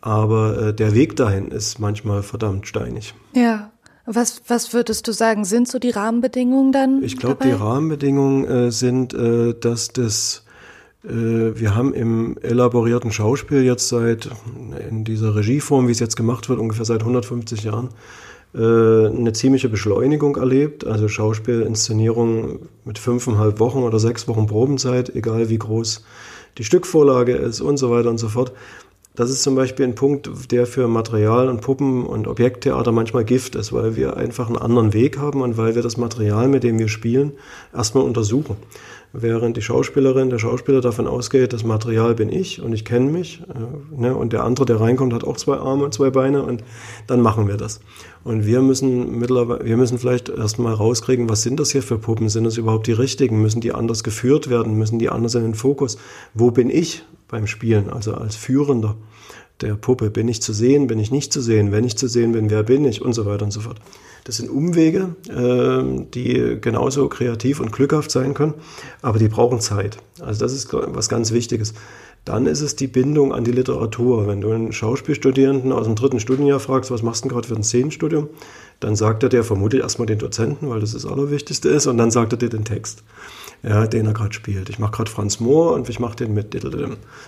Aber 0.00 0.68
äh, 0.68 0.74
der 0.74 0.94
Weg 0.94 1.16
dahin 1.16 1.48
ist 1.48 1.78
manchmal 1.78 2.22
verdammt 2.22 2.66
steinig. 2.66 3.14
Ja. 3.34 3.70
Was, 4.06 4.42
was 4.48 4.74
würdest 4.74 5.08
du 5.08 5.12
sagen, 5.12 5.46
sind 5.46 5.66
so 5.66 5.78
die 5.78 5.88
Rahmenbedingungen 5.88 6.72
dann? 6.72 7.02
Ich 7.02 7.16
glaube, 7.16 7.42
die 7.42 7.52
Rahmenbedingungen 7.52 8.70
sind, 8.70 9.14
dass 9.14 9.94
das 9.94 10.42
wir 11.02 11.74
haben 11.74 11.94
im 11.94 12.36
elaborierten 12.38 13.12
Schauspiel 13.12 13.62
jetzt 13.62 13.88
seit, 13.88 14.28
in 14.90 15.04
dieser 15.04 15.34
Regieform, 15.36 15.86
wie 15.88 15.92
es 15.92 16.00
jetzt 16.00 16.16
gemacht 16.16 16.50
wird, 16.50 16.58
ungefähr 16.58 16.84
seit 16.84 17.00
150 17.00 17.64
Jahren, 17.64 17.90
eine 18.56 19.32
ziemliche 19.32 19.68
Beschleunigung 19.68 20.36
erlebt. 20.36 20.86
Also 20.86 21.08
Schauspielinszenierung 21.08 22.68
mit 22.84 22.98
fünfeinhalb 22.98 23.58
Wochen 23.58 23.78
oder 23.78 23.98
sechs 23.98 24.28
Wochen 24.28 24.46
Probenzeit, 24.46 25.14
egal 25.14 25.48
wie 25.48 25.58
groß 25.58 26.04
die 26.58 26.64
Stückvorlage 26.64 27.34
ist 27.34 27.60
und 27.60 27.78
so 27.78 27.90
weiter 27.90 28.10
und 28.10 28.18
so 28.18 28.28
fort. 28.28 28.52
Das 29.16 29.30
ist 29.30 29.44
zum 29.44 29.54
Beispiel 29.54 29.86
ein 29.86 29.94
Punkt, 29.94 30.28
der 30.50 30.66
für 30.66 30.88
Material 30.88 31.48
und 31.48 31.60
Puppen 31.60 32.04
und 32.04 32.26
Objekttheater 32.26 32.90
manchmal 32.90 33.24
Gift 33.24 33.54
ist, 33.54 33.72
weil 33.72 33.94
wir 33.94 34.16
einfach 34.16 34.48
einen 34.48 34.58
anderen 34.58 34.92
Weg 34.92 35.18
haben 35.18 35.40
und 35.40 35.56
weil 35.56 35.76
wir 35.76 35.82
das 35.82 35.96
Material, 35.96 36.48
mit 36.48 36.64
dem 36.64 36.80
wir 36.80 36.88
spielen, 36.88 37.32
erstmal 37.72 38.04
untersuchen 38.04 38.56
während 39.14 39.56
die 39.56 39.62
Schauspielerin, 39.62 40.28
der 40.28 40.38
Schauspieler 40.38 40.80
davon 40.80 41.06
ausgeht, 41.06 41.52
das 41.52 41.62
Material 41.62 42.14
bin 42.14 42.30
ich 42.30 42.60
und 42.60 42.72
ich 42.72 42.84
kenne 42.84 43.10
mich. 43.10 43.42
Äh, 43.42 44.00
ne, 44.00 44.14
und 44.14 44.32
der 44.32 44.42
andere, 44.42 44.66
der 44.66 44.80
reinkommt, 44.80 45.14
hat 45.14 45.24
auch 45.24 45.36
zwei 45.36 45.56
Arme 45.56 45.84
und 45.84 45.94
zwei 45.94 46.10
Beine 46.10 46.42
und 46.42 46.64
dann 47.06 47.20
machen 47.20 47.46
wir 47.46 47.56
das. 47.56 47.80
Und 48.24 48.44
wir 48.44 48.60
müssen 48.60 49.18
mittlerweile, 49.18 49.64
wir 49.64 49.76
müssen 49.76 49.98
vielleicht 49.98 50.28
erstmal 50.28 50.74
rauskriegen, 50.74 51.28
was 51.28 51.42
sind 51.42 51.60
das 51.60 51.70
hier 51.70 51.82
für 51.82 51.98
Puppen? 51.98 52.28
Sind 52.28 52.44
das 52.44 52.56
überhaupt 52.56 52.88
die 52.88 52.92
richtigen? 52.92 53.40
Müssen 53.40 53.60
die 53.60 53.72
anders 53.72 54.02
geführt 54.02 54.50
werden? 54.50 54.76
Müssen 54.76 54.98
die 54.98 55.08
anders 55.08 55.36
in 55.36 55.42
den 55.42 55.54
Fokus? 55.54 55.96
Wo 56.34 56.50
bin 56.50 56.68
ich 56.68 57.04
beim 57.28 57.46
Spielen, 57.46 57.90
also 57.90 58.14
als 58.14 58.36
Führender? 58.36 58.96
der 59.60 59.74
Puppe. 59.74 60.10
Bin 60.10 60.26
ich 60.26 60.42
zu 60.42 60.52
sehen, 60.52 60.88
bin 60.88 60.98
ich 60.98 61.12
nicht 61.12 61.32
zu 61.32 61.40
sehen? 61.40 61.70
Wenn 61.72 61.84
ich 61.84 61.96
zu 61.96 62.08
sehen 62.08 62.32
bin, 62.32 62.50
wer 62.50 62.64
bin 62.64 62.84
ich? 62.84 63.02
Und 63.02 63.12
so 63.12 63.24
weiter 63.24 63.44
und 63.44 63.52
so 63.52 63.60
fort. 63.60 63.80
Das 64.24 64.38
sind 64.38 64.48
Umwege, 64.48 65.14
äh, 65.28 66.06
die 66.14 66.58
genauso 66.60 67.08
kreativ 67.08 67.60
und 67.60 67.72
glückhaft 67.72 68.10
sein 68.10 68.32
können, 68.32 68.54
aber 69.02 69.18
die 69.18 69.28
brauchen 69.28 69.60
Zeit. 69.60 69.98
Also 70.20 70.40
das 70.40 70.52
ist 70.52 70.72
was 70.72 71.08
ganz 71.08 71.30
Wichtiges. 71.32 71.74
Dann 72.24 72.46
ist 72.46 72.62
es 72.62 72.74
die 72.74 72.86
Bindung 72.86 73.34
an 73.34 73.44
die 73.44 73.52
Literatur. 73.52 74.26
Wenn 74.26 74.40
du 74.40 74.50
einen 74.50 74.72
Schauspielstudierenden 74.72 75.72
aus 75.72 75.84
dem 75.84 75.94
dritten 75.94 76.20
Studienjahr 76.20 76.58
fragst, 76.58 76.90
was 76.90 77.02
machst 77.02 77.26
du 77.26 77.28
gerade 77.28 77.46
für 77.46 77.54
ein 77.54 77.62
Szenenstudium, 77.62 78.28
dann 78.80 78.96
sagt 78.96 79.22
er 79.22 79.28
dir 79.28 79.44
vermutlich 79.44 79.82
erstmal 79.82 80.06
den 80.06 80.18
Dozenten, 80.18 80.70
weil 80.70 80.80
das 80.80 80.92
das 80.92 81.04
Allerwichtigste 81.04 81.68
ist, 81.68 81.86
und 81.86 81.98
dann 81.98 82.10
sagt 82.10 82.32
er 82.32 82.38
dir 82.38 82.48
den 82.48 82.64
Text 82.64 83.02
ja, 83.66 83.86
den 83.86 84.06
er 84.06 84.12
gerade 84.12 84.34
spielt. 84.34 84.68
Ich 84.68 84.78
mache 84.78 84.92
gerade 84.92 85.10
Franz 85.10 85.40
Mohr 85.40 85.72
und 85.72 85.88
ich 85.88 85.98
mache 85.98 86.16
den 86.16 86.34
mit. 86.34 86.54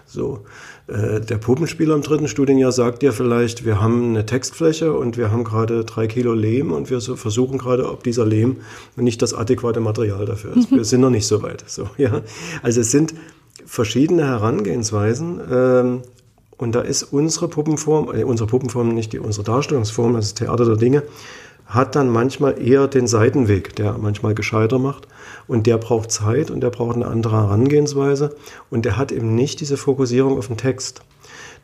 So, 0.07 0.45
äh, 0.87 1.21
der 1.21 1.39
Puppenspieler 1.39 1.95
im 1.95 2.03
dritten 2.03 2.29
Studienjahr 2.29 2.73
sagt 2.73 3.03
dir 3.03 3.13
vielleicht, 3.13 3.65
wir 3.65 3.81
haben 3.81 4.11
eine 4.11 4.27
Textfläche 4.27 4.93
und 4.93 5.17
wir 5.17 5.31
haben 5.33 5.45
gerade 5.45 5.85
drei 5.85 6.07
Kilo 6.07 6.35
Lehm 6.35 6.73
und 6.73 6.91
wir 6.91 7.01
so 7.01 7.17
versuchen 7.17 7.59
gerade, 7.59 7.91
ob 7.91 8.05
dieser 8.05 8.27
Lehm 8.27 8.59
nicht 8.97 9.23
das 9.23 9.33
adäquate 9.33 9.81
Material 9.81 10.27
dafür 10.27 10.57
ist. 10.57 10.71
Wir 10.71 10.85
sind 10.85 11.01
noch 11.01 11.11
nicht 11.11 11.27
so 11.27 11.43
weit. 11.43 11.65
So, 11.67 11.89
ja. 11.97 12.21
Also 12.63 12.83
es 12.83 12.91
sind 12.91 13.15
verschiedene 13.65 14.27
Herangehensweisen. 14.27 15.41
Ähm, 15.51 16.03
und 16.59 16.75
da 16.75 16.81
ist 16.81 17.03
unsere 17.03 17.49
Puppenform, 17.49 18.15
äh, 18.15 18.25
unsere 18.25 18.49
Puppenform 18.49 18.89
nicht 18.89 19.13
die, 19.13 19.19
unsere 19.19 19.45
Darstellungsform, 19.45 20.15
das 20.15 20.35
Theater 20.35 20.65
der 20.65 20.77
Dinge, 20.77 21.03
hat 21.67 21.97
dann 21.97 22.09
manchmal 22.09 22.63
eher 22.63 22.87
den 22.87 23.07
Seitenweg, 23.07 23.75
der 23.77 23.99
manchmal 23.99 24.35
gescheiter 24.35 24.79
macht. 24.79 25.09
Und 25.49 25.67
der 25.67 25.79
braucht 25.79 26.11
Zeit 26.11 26.51
und 26.51 26.61
der 26.61 26.71
braucht 26.71 26.97
eine 26.97 27.07
andere 27.07 27.37
Herangehensweise. 27.37 28.35
Und 28.71 28.85
der 28.85 28.97
hat 28.97 29.13
eben 29.13 29.35
nicht 29.35 29.61
diese 29.61 29.77
Fokussierung 29.77 30.39
auf 30.39 30.49
den 30.49 30.57
Text. 30.57 31.03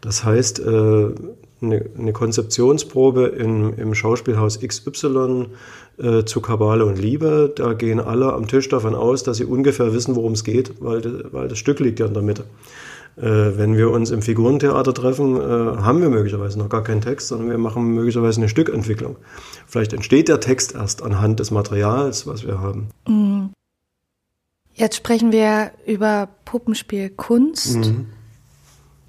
Das 0.03 0.25
heißt, 0.25 0.61
äh, 0.61 1.14
eine 1.62 2.12
Konzeptionsprobe 2.12 3.27
im, 3.27 3.95
Schauspielhaus 3.95 4.59
XY 4.59 5.47
äh, 5.99 6.25
zu 6.25 6.40
Kabale 6.40 6.85
und 6.85 6.99
Liebe, 6.99 7.53
da 7.55 7.73
gehen 7.73 8.01
alle 8.01 8.33
am 8.33 8.49
Tisch 8.49 8.68
davon 8.68 8.97
aus, 8.97 9.23
dass 9.23 9.37
sie 9.37 9.45
ungefähr 9.45 9.95
wissen, 9.95 10.16
worum 10.16 10.33
es 10.33 10.42
geht, 10.42 10.73
weil, 10.81 11.01
das 11.49 11.59
Stück 11.59 11.79
liegt 11.79 12.01
ja 12.01 12.07
in 12.07 12.14
der 12.14 12.23
Mitte. 12.25 12.45
Äh, 13.16 13.57
wenn 13.57 13.77
wir 13.77 13.92
uns 13.92 14.11
im 14.11 14.23
Figurentheater 14.23 14.92
treffen, 14.92 15.37
haben 15.40 16.03
wir 16.03 16.11
möglicherweise 16.11 16.59
noch 16.59 16.68
gar 16.68 16.83
keinen 16.83 17.01
Text, 17.01 17.29
sondern 17.29 17.51
wir 17.51 17.59
machen 17.59 17.95
möglicherweise 17.95 18.40
eine 18.40 18.49
Stückentwicklung. 18.49 19.16
Vielleicht 19.68 19.92
entsteht 19.92 20.27
der 20.27 20.40
Text 20.40 20.75
erst 20.75 21.05
anhand 21.05 21.38
des 21.38 21.53
Materials, 21.53 22.27
was 22.27 22.45
wir 22.45 22.59
haben. 22.59 22.88
Jetzt 24.75 24.97
sprechen 24.97 25.33
wir 25.33 25.73
über 25.87 26.29
Puppenspielkunst. 26.45 27.77
Mhm. 27.77 28.07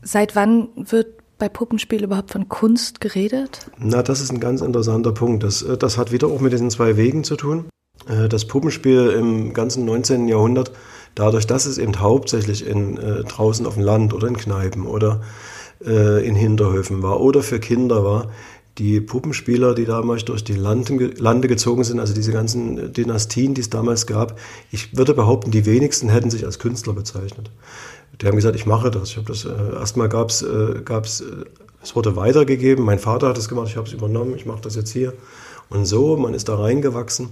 Seit 0.02 0.36
wann 0.36 0.70
wird 0.76 1.08
bei 1.38 1.50
Puppenspiel 1.50 2.04
überhaupt 2.04 2.32
von 2.32 2.50
Kunst 2.50 3.02
geredet? 3.02 3.72
Na, 3.78 4.04
das 4.04 4.22
ist 4.22 4.32
ein 4.32 4.40
ganz 4.40 4.62
interessanter 4.62 5.12
Punkt. 5.12 5.44
Das, 5.44 5.62
äh, 5.62 5.78
das 5.78 5.98
hat 5.98 6.12
wieder 6.12 6.28
auch 6.28 6.42
mit 6.42 6.54
diesen 6.54 6.70
zwei 6.70 6.98
Wegen 6.98 7.24
zu 7.24 7.36
tun. 7.36 7.66
Äh, 8.08 8.30
das 8.30 8.46
Puppenspiel 8.46 9.10
im 9.10 9.54
ganzen 9.54 9.86
19. 9.86 10.28
Jahrhundert, 10.28 10.72
dadurch, 11.16 11.48
dass 11.48 11.66
es 11.66 11.78
eben 11.78 12.00
hauptsächlich 12.00 12.66
in, 12.66 12.98
äh, 12.98 13.24
draußen 13.24 13.66
auf 13.66 13.76
dem 13.76 13.84
Land 13.84 14.14
oder 14.14 14.28
in 14.28 14.38
Kneipen 14.38 14.86
oder 14.86 15.22
äh, 15.86 16.26
in 16.26 16.36
Hinterhöfen 16.36 17.04
war 17.04 17.20
oder 17.20 17.44
für 17.44 17.60
Kinder 17.60 18.04
war, 18.04 18.32
die 18.78 19.02
Puppenspieler, 19.02 19.76
die 19.76 19.86
damals 19.86 20.26
durch 20.26 20.44
die 20.44 20.54
Lande 20.54 21.48
gezogen 21.48 21.84
sind, 21.84 22.00
also 22.00 22.14
diese 22.14 22.32
ganzen 22.32 22.92
Dynastien, 22.92 23.54
die 23.54 23.62
es 23.62 23.70
damals 23.70 24.08
gab, 24.08 24.40
ich 24.72 24.98
würde 24.98 25.14
behaupten, 25.14 25.52
die 25.52 25.66
wenigsten 25.66 26.10
hätten 26.10 26.32
sich 26.32 26.46
als 26.46 26.58
Künstler 26.58 26.94
bezeichnet. 26.94 27.52
Die 28.22 28.28
haben 28.28 28.36
gesagt, 28.36 28.56
ich 28.56 28.66
mache 28.66 28.92
das. 28.92 29.10
Ich 29.10 29.18
habe 29.18 29.28
das 29.28 29.46
äh, 29.46 29.76
erstmal 29.76 30.10
gab 30.10 30.30
es, 30.30 30.42
äh, 30.42 30.48
äh, 30.48 31.46
es 31.82 31.96
wurde 31.96 32.16
weitergegeben. 32.16 32.86
Mein 32.86 33.00
Vater 33.00 33.30
hat 33.30 33.38
es 33.38 33.50
gemacht, 33.50 33.68
ich 33.70 33.78
habe 33.78 33.88
es 33.88 33.94
übernommen, 33.94 34.36
ich 34.36 34.46
mache 34.46 34.62
das 34.62 34.76
jetzt 34.76 34.92
hier. 34.92 35.14
Und 35.70 35.86
so, 35.86 36.18
man 36.18 36.34
ist 36.34 36.50
da 36.50 36.56
reingewachsen. 36.56 37.30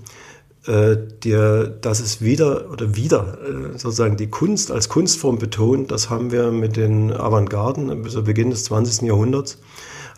Äh, 0.68 0.96
der, 1.24 1.66
dass 1.66 2.00
es 2.00 2.22
wieder 2.22 2.70
oder 2.72 2.96
wieder 2.96 3.40
äh, 3.42 3.78
sozusagen 3.80 4.16
die 4.16 4.30
Kunst 4.30 4.72
als 4.72 4.90
Kunstform 4.90 5.40
betont, 5.40 5.90
das 5.90 6.12
haben 6.12 6.32
wir 6.32 6.52
mit 6.52 6.78
den 6.78 7.12
Avantgarden 7.12 8.04
bis 8.04 8.14
zu 8.14 8.24
Beginn 8.24 8.52
des 8.52 8.66
20. 8.66 9.08
Jahrhunderts. 9.08 9.58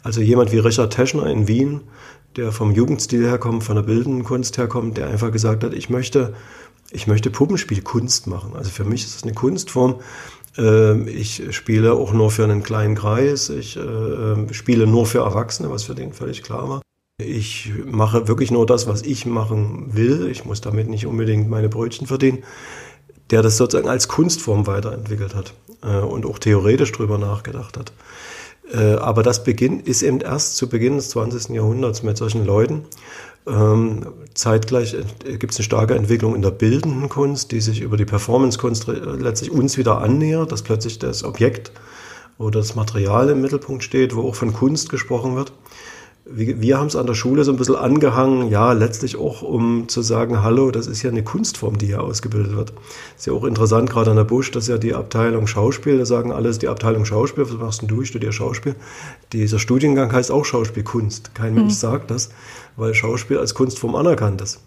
Also 0.03 0.21
jemand 0.21 0.51
wie 0.51 0.59
Richard 0.59 0.93
Teschner 0.93 1.25
in 1.27 1.47
Wien, 1.47 1.81
der 2.35 2.51
vom 2.51 2.71
Jugendstil 2.71 3.25
herkommt, 3.25 3.63
von 3.63 3.75
der 3.75 3.83
bildenden 3.83 4.23
Kunst 4.23 4.57
herkommt, 4.57 4.97
der 4.97 5.07
einfach 5.07 5.31
gesagt 5.31 5.63
hat, 5.63 5.73
ich 5.73 5.89
möchte, 5.89 6.35
ich 6.91 7.07
möchte 7.07 7.29
Puppenspielkunst 7.29 8.27
machen. 8.27 8.55
Also 8.55 8.69
für 8.69 8.83
mich 8.83 9.05
ist 9.05 9.15
es 9.15 9.23
eine 9.23 9.33
Kunstform. 9.33 10.01
Ähm, 10.57 11.07
ich 11.07 11.41
spiele 11.55 11.93
auch 11.93 12.11
nur 12.11 12.31
für 12.31 12.43
einen 12.43 12.63
kleinen 12.63 12.95
Kreis. 12.95 13.49
Ich 13.49 13.77
äh, 13.77 14.53
spiele 14.53 14.87
nur 14.87 15.05
für 15.05 15.19
Erwachsene, 15.19 15.71
was 15.71 15.83
für 15.83 15.95
den 15.95 16.13
völlig 16.13 16.43
klar 16.43 16.69
war. 16.69 16.81
Ich 17.21 17.71
mache 17.85 18.27
wirklich 18.27 18.51
nur 18.51 18.65
das, 18.65 18.87
was 18.87 19.03
ich 19.03 19.25
machen 19.25 19.95
will. 19.95 20.27
Ich 20.29 20.45
muss 20.45 20.61
damit 20.61 20.89
nicht 20.89 21.05
unbedingt 21.05 21.49
meine 21.49 21.69
Brötchen 21.69 22.07
verdienen. 22.07 22.43
Der 23.29 23.41
das 23.41 23.55
sozusagen 23.55 23.87
als 23.87 24.09
Kunstform 24.09 24.67
weiterentwickelt 24.67 25.33
hat 25.33 25.53
äh, 25.81 25.99
und 25.99 26.25
auch 26.25 26.39
theoretisch 26.39 26.91
drüber 26.91 27.17
nachgedacht 27.17 27.77
hat. 27.77 27.93
Äh, 28.71 28.93
aber 28.95 29.23
das 29.23 29.43
Beginn 29.43 29.80
ist 29.80 30.02
eben 30.02 30.21
erst 30.21 30.56
zu 30.56 30.69
Beginn 30.69 30.95
des 30.95 31.10
20. 31.10 31.56
Jahrhunderts 31.56 32.04
mit 32.04 32.17
solchen 32.17 32.45
Leuten. 32.45 32.84
Ähm, 33.45 34.08
zeitgleich 34.34 34.95
gibt 35.39 35.52
es 35.52 35.60
eine 35.60 35.65
starke 35.65 35.95
Entwicklung 35.95 36.36
in 36.36 36.41
der 36.41 36.52
bildenden 36.52 37.10
Kunst, 37.10 37.52
die 37.52 37.60
sich 37.60 37.82
über 37.82 37.97
die 37.97 38.06
Performance-Kunst 38.06 38.88
letztlich 38.88 39.52
uns 39.52 39.78
wieder 39.78 39.99
annähert, 39.99 40.52
dass 40.52 40.62
plötzlich 40.62 40.97
das 40.99 41.23
Objekt 41.23 41.71
oder 42.38 42.60
das 42.60 42.76
Material 42.76 43.30
im 43.30 43.41
Mittelpunkt 43.41 43.84
steht, 43.84 44.15
wo 44.15 44.28
auch 44.30 44.36
von 44.36 44.54
Kunst 44.54 44.89
gesprochen 44.89 45.36
wird 45.36 45.52
wir 46.25 46.77
haben 46.77 46.88
es 46.88 46.95
an 46.95 47.05
der 47.05 47.15
Schule 47.15 47.43
so 47.43 47.51
ein 47.51 47.57
bisschen 47.57 47.75
angehangen, 47.75 48.49
ja, 48.49 48.71
letztlich 48.71 49.17
auch, 49.17 49.41
um 49.41 49.89
zu 49.89 50.01
sagen, 50.01 50.41
hallo, 50.41 50.71
das 50.71 50.88
ist 50.88 51.03
ja 51.03 51.09
eine 51.09 51.23
Kunstform, 51.23 51.77
die 51.77 51.88
hier 51.88 52.01
ausgebildet 52.01 52.55
wird. 52.55 52.73
Ist 53.17 53.27
ja 53.27 53.33
auch 53.33 53.43
interessant, 53.43 53.89
gerade 53.89 54.12
an 54.12 54.15
der 54.15 54.23
Busch, 54.23 54.49
das 54.51 54.63
ist 54.63 54.69
ja 54.69 54.77
die 54.77 54.93
Abteilung 54.93 55.47
Schauspiel, 55.47 55.97
da 55.97 56.05
sagen 56.05 56.31
alles 56.31 56.59
die 56.59 56.69
Abteilung 56.69 57.03
Schauspiel, 57.03 57.43
was 57.43 57.57
machst 57.57 57.81
denn 57.81 57.89
du? 57.89 58.01
Ich 58.01 58.07
studiere 58.07 58.31
Schauspiel. 58.31 58.75
Dieser 59.33 59.59
Studiengang 59.59 60.13
heißt 60.13 60.31
auch 60.31 60.45
Schauspielkunst. 60.45 61.36
Kein 61.36 61.55
Mensch 61.55 61.73
mhm. 61.73 61.77
sagt 61.77 62.09
das, 62.09 62.29
weil 62.77 62.93
Schauspiel 62.93 63.38
als 63.38 63.53
Kunstform 63.53 63.95
anerkannt 63.95 64.41
ist. 64.41 64.62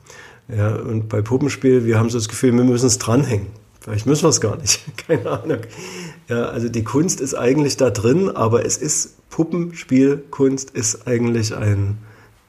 Ja, 0.54 0.76
und 0.76 1.08
bei 1.08 1.22
Puppenspiel, 1.22 1.86
wir 1.86 1.98
haben 1.98 2.10
so 2.10 2.18
das 2.18 2.28
Gefühl, 2.28 2.52
wir 2.52 2.64
müssen 2.64 2.86
es 2.86 2.98
dranhängen. 2.98 3.46
Vielleicht 3.80 4.06
müssen 4.06 4.24
wir 4.24 4.28
es 4.28 4.40
gar 4.40 4.56
nicht. 4.56 4.80
Keine 5.06 5.30
Ahnung. 5.30 5.60
Ja, 6.28 6.46
also 6.46 6.68
die 6.68 6.84
Kunst 6.84 7.20
ist 7.20 7.34
eigentlich 7.34 7.76
da 7.76 7.90
drin, 7.90 8.28
aber 8.30 8.64
es 8.64 8.76
ist 8.76 9.28
Puppenspielkunst 9.30 10.70
ist 10.70 11.06
eigentlich 11.06 11.54
ein, 11.54 11.98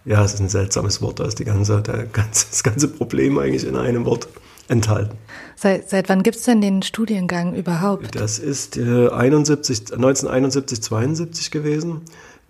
ja, 0.06 0.24
es 0.24 0.36
ist 0.36 0.40
ein 0.40 0.50
seltsames 0.50 1.02
Wort. 1.02 1.20
Da 1.20 1.26
ist 1.26 1.38
die 1.40 1.46
ganze, 1.46 1.82
der 1.82 2.06
ganze, 2.06 2.48
das 2.50 2.64
ganze 2.64 2.88
Problem 2.88 3.38
eigentlich 3.38 3.68
in 3.68 3.76
einem 3.76 4.06
Wort 4.06 4.28
enthalten. 4.68 5.18
Seit, 5.56 5.90
seit 5.90 6.10
wann 6.10 6.24
gibt 6.24 6.38
es 6.38 6.44
denn 6.44 6.62
den 6.62 6.82
Studiengang 6.84 7.56
überhaupt? 7.56 8.16
Das 8.16 8.40
ist 8.40 8.78
äh, 8.78 9.10
71, 9.10 9.94
1971, 9.94 10.82
72 10.82 11.52
gewesen. 11.52 12.02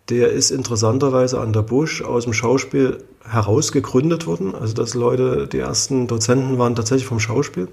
Der 0.09 0.31
ist 0.31 0.51
interessanterweise 0.51 1.39
an 1.39 1.51
der 1.51 1.63
Busch 1.63 2.01
aus 2.01 2.23
dem 2.23 2.33
Schauspiel 2.33 3.03
heraus 3.29 3.71
gegründet 3.71 4.25
worden. 4.25 4.55
Also 4.55 4.73
dass 4.73 4.93
Leute, 4.93 5.47
die 5.47 5.59
ersten 5.59 6.07
Dozenten 6.07 6.57
waren 6.57 6.75
tatsächlich 6.75 7.07
vom 7.07 7.19
Schauspiel. 7.19 7.67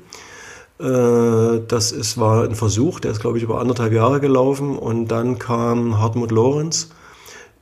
Äh, 0.78 1.60
das 1.68 1.92
ist, 1.92 2.18
war 2.18 2.44
ein 2.44 2.54
Versuch, 2.54 3.00
der 3.00 3.12
ist, 3.12 3.20
glaube 3.20 3.38
ich, 3.38 3.44
über 3.44 3.60
anderthalb 3.60 3.92
Jahre 3.92 4.20
gelaufen. 4.20 4.76
Und 4.76 5.08
dann 5.08 5.38
kam 5.38 5.98
Hartmut 5.98 6.30
Lorenz, 6.30 6.90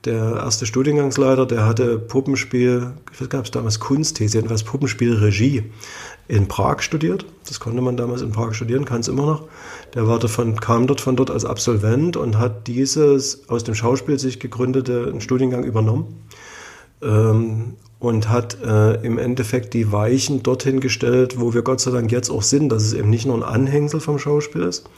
der 0.05 0.37
erste 0.37 0.67
Studiengangsleiter, 0.67 1.47
der 1.47 1.65
hatte 1.65 1.97
Puppenspiel, 1.99 2.93
was 3.17 3.29
gab 3.29 3.45
es 3.45 3.53
damals, 3.53 3.79
Kunstthese, 3.79 4.39
jedenfalls 4.39 4.65
Puppenspielregie 4.65 5.71
in 6.27 6.49
Prag 6.49 6.81
studiert. 6.81 7.25
Das 7.47 7.61
konnte 7.61 7.83
man 7.83 7.97
damals 7.97 8.21
in 8.23 8.33
Prag 8.33 8.55
studieren, 8.55 8.85
kann 8.85 9.01
es 9.01 9.09
immer 9.09 9.27
noch. 9.27 9.49
Der 9.95 10.09
war 10.09 10.19
davon, 10.19 10.59
kam 10.59 10.89
dort 10.89 11.01
von 11.01 11.15
dort 11.15 11.31
als 11.31 11.45
Absolvent 11.45 12.17
und 12.17 12.39
hat 12.39 12.67
dieses 12.67 13.49
aus 13.49 13.63
dem 13.63 13.77
Schauspiel 13.77 14.19
sich 14.19 14.41
gegründete 14.41 15.21
Studiengang 15.21 15.63
übernommen. 15.63 16.25
Und 18.03 18.29
hat 18.29 18.61
äh, 18.61 18.95
im 19.07 19.17
Endeffekt 19.17 19.75
die 19.75 19.93
Weichen 19.93 20.43
dorthin 20.43 20.81
gestellt, 20.81 21.39
wo 21.39 21.55
wir 21.55 21.63
Gott 21.63 21.81
sei 21.81 21.93
Dank 21.93 22.11
jetzt 22.11 22.31
auch 22.31 22.43
sind, 22.43 22.69
dass 22.69 22.83
es 22.83 22.95
eben 22.95 23.11
nicht 23.11 23.27
nur 23.27 23.37
ein 23.37 23.45
Anhängsel 23.45 24.01
vom 24.01 24.19
Schauspiel 24.19 24.63
ist, 24.63 24.91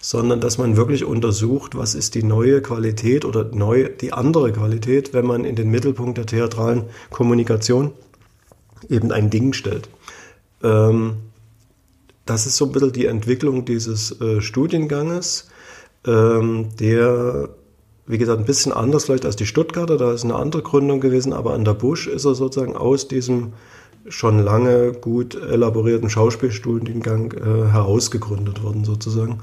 sondern 0.00 0.40
dass 0.40 0.56
man 0.56 0.78
wirklich 0.78 1.04
untersucht, 1.04 1.76
was 1.76 1.94
ist 1.94 2.14
die 2.14 2.22
neue 2.22 2.62
Qualität 2.62 3.26
oder 3.26 3.44
neu, 3.44 3.90
die 4.00 4.14
andere 4.14 4.52
Qualität, 4.52 5.12
wenn 5.12 5.26
man 5.26 5.44
in 5.44 5.54
den 5.54 5.70
Mittelpunkt 5.70 6.16
der 6.16 6.24
theatralen 6.24 6.84
Kommunikation 7.10 7.92
eben 8.88 9.12
ein 9.12 9.28
Ding 9.28 9.52
stellt. 9.52 9.90
Ähm, 10.62 11.16
das 12.24 12.46
ist 12.46 12.56
so 12.56 12.64
ein 12.64 12.72
bisschen 12.72 12.92
die 12.94 13.04
Entwicklung 13.04 13.66
dieses 13.66 14.18
äh, 14.22 14.40
Studienganges, 14.40 15.48
ähm, 16.06 16.70
der 16.80 17.50
wie 18.06 18.18
gesagt, 18.18 18.38
ein 18.38 18.46
bisschen 18.46 18.72
anders 18.72 19.04
vielleicht 19.04 19.24
als 19.24 19.36
die 19.36 19.46
Stuttgarter, 19.46 19.96
da 19.96 20.12
ist 20.12 20.24
eine 20.24 20.36
andere 20.36 20.62
Gründung 20.62 21.00
gewesen, 21.00 21.32
aber 21.32 21.54
an 21.54 21.64
der 21.64 21.74
Busch 21.74 22.06
ist 22.06 22.24
er 22.24 22.34
sozusagen 22.34 22.76
aus 22.76 23.08
diesem 23.08 23.52
schon 24.08 24.38
lange 24.38 24.92
gut 24.92 25.34
elaborierten 25.34 26.08
Schauspielstudiengang 26.08 27.32
äh, 27.32 27.72
herausgegründet 27.72 28.62
worden 28.62 28.84
sozusagen 28.84 29.40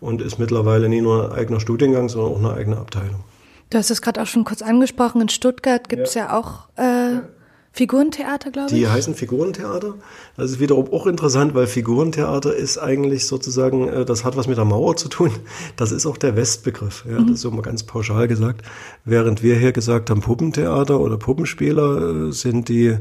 und 0.00 0.22
ist 0.22 0.38
mittlerweile 0.38 0.88
nicht 0.88 1.02
nur 1.02 1.30
ein 1.30 1.38
eigener 1.38 1.60
Studiengang, 1.60 2.08
sondern 2.08 2.32
auch 2.32 2.38
eine 2.38 2.54
eigene 2.54 2.78
Abteilung. 2.78 3.24
Du 3.70 3.78
hast 3.78 3.90
es 3.90 4.00
gerade 4.00 4.22
auch 4.22 4.26
schon 4.26 4.44
kurz 4.44 4.62
angesprochen, 4.62 5.20
in 5.20 5.28
Stuttgart 5.28 5.88
gibt 5.88 6.08
es 6.08 6.14
ja. 6.14 6.26
ja. 6.26 6.38
auch 6.38 6.68
äh, 6.76 7.20
Figurentheater, 7.76 8.50
glaube 8.50 8.70
ich. 8.70 8.74
Die 8.74 8.88
heißen 8.88 9.14
Figurentheater. 9.14 9.96
Das 10.38 10.50
ist 10.50 10.60
wiederum 10.60 10.90
auch 10.94 11.06
interessant, 11.06 11.54
weil 11.54 11.66
Figurentheater 11.66 12.56
ist 12.56 12.78
eigentlich 12.78 13.26
sozusagen, 13.26 13.88
äh, 13.88 14.06
das 14.06 14.24
hat 14.24 14.34
was 14.34 14.48
mit 14.48 14.56
der 14.56 14.64
Mauer 14.64 14.96
zu 14.96 15.10
tun. 15.10 15.30
Das 15.76 15.92
ist 15.92 16.06
auch 16.06 16.16
der 16.16 16.36
Westbegriff. 16.36 17.04
Ja, 17.06 17.20
mhm. 17.20 17.26
Das 17.26 17.34
ist 17.36 17.40
so 17.42 17.50
mal 17.50 17.60
ganz 17.60 17.82
pauschal 17.82 18.28
gesagt. 18.28 18.62
Während 19.04 19.42
wir 19.42 19.56
hier 19.56 19.72
gesagt 19.72 20.08
haben, 20.08 20.22
Puppentheater 20.22 20.98
oder 20.98 21.18
Puppenspieler, 21.18 22.28
äh, 22.28 22.32
sind 22.32 22.70
die 22.70 22.96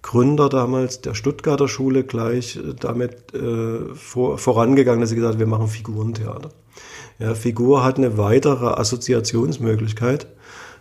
Gründer 0.00 0.48
damals 0.48 1.00
der 1.00 1.14
Stuttgarter 1.14 1.66
Schule 1.66 2.04
gleich 2.04 2.54
äh, 2.54 2.74
damit 2.78 3.34
äh, 3.34 3.94
vor, 3.96 4.38
vorangegangen, 4.38 5.00
dass 5.00 5.10
sie 5.10 5.16
gesagt 5.16 5.34
haben, 5.34 5.40
wir 5.40 5.48
machen 5.48 5.66
Figurentheater. 5.66 6.50
Ja, 7.18 7.34
Figur 7.34 7.82
hat 7.82 7.98
eine 7.98 8.16
weitere 8.16 8.66
Assoziationsmöglichkeit 8.66 10.28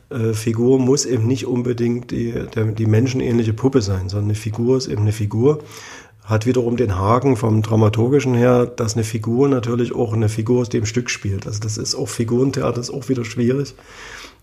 äh, 0.09 0.33
Figur 0.33 0.79
muss 0.79 1.05
eben 1.05 1.27
nicht 1.27 1.45
unbedingt 1.45 2.11
die, 2.11 2.31
der, 2.31 2.65
die 2.65 2.85
menschenähnliche 2.85 3.53
Puppe 3.53 3.81
sein, 3.81 4.09
sondern 4.09 4.29
eine 4.29 4.35
Figur 4.35 4.77
ist 4.77 4.87
eben 4.87 5.01
eine 5.01 5.11
Figur. 5.11 5.59
Hat 6.23 6.45
wiederum 6.45 6.77
den 6.77 6.95
Haken 6.95 7.37
vom 7.37 7.61
Dramaturgischen 7.61 8.35
her, 8.35 8.65
dass 8.65 8.95
eine 8.95 9.03
Figur 9.03 9.49
natürlich 9.49 9.95
auch 9.95 10.13
eine 10.13 10.29
Figur 10.29 10.61
aus 10.61 10.69
dem 10.69 10.85
Stück 10.85 11.09
spielt. 11.09 11.47
Also 11.47 11.59
das 11.59 11.77
ist 11.77 11.95
auch 11.95 12.07
Figurentheater, 12.07 12.79
ist 12.79 12.91
auch 12.91 13.09
wieder 13.09 13.25
schwierig. 13.25 13.73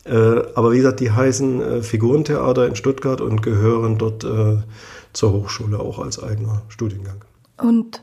Äh, 0.05 0.43
aber 0.55 0.73
wie 0.73 0.79
gesagt, 0.79 1.01
die 1.01 1.11
heißen 1.11 1.61
äh, 1.61 1.83
Figurentheater 1.83 2.67
in 2.67 2.77
Stuttgart 2.77 3.21
und 3.21 3.43
gehören 3.43 3.99
dort 3.99 4.27
zur 5.13 5.33
Hochschule 5.33 5.81
auch 5.81 5.99
als 5.99 6.23
eigener 6.23 6.63
Studiengang. 6.69 7.25
Und 7.57 8.03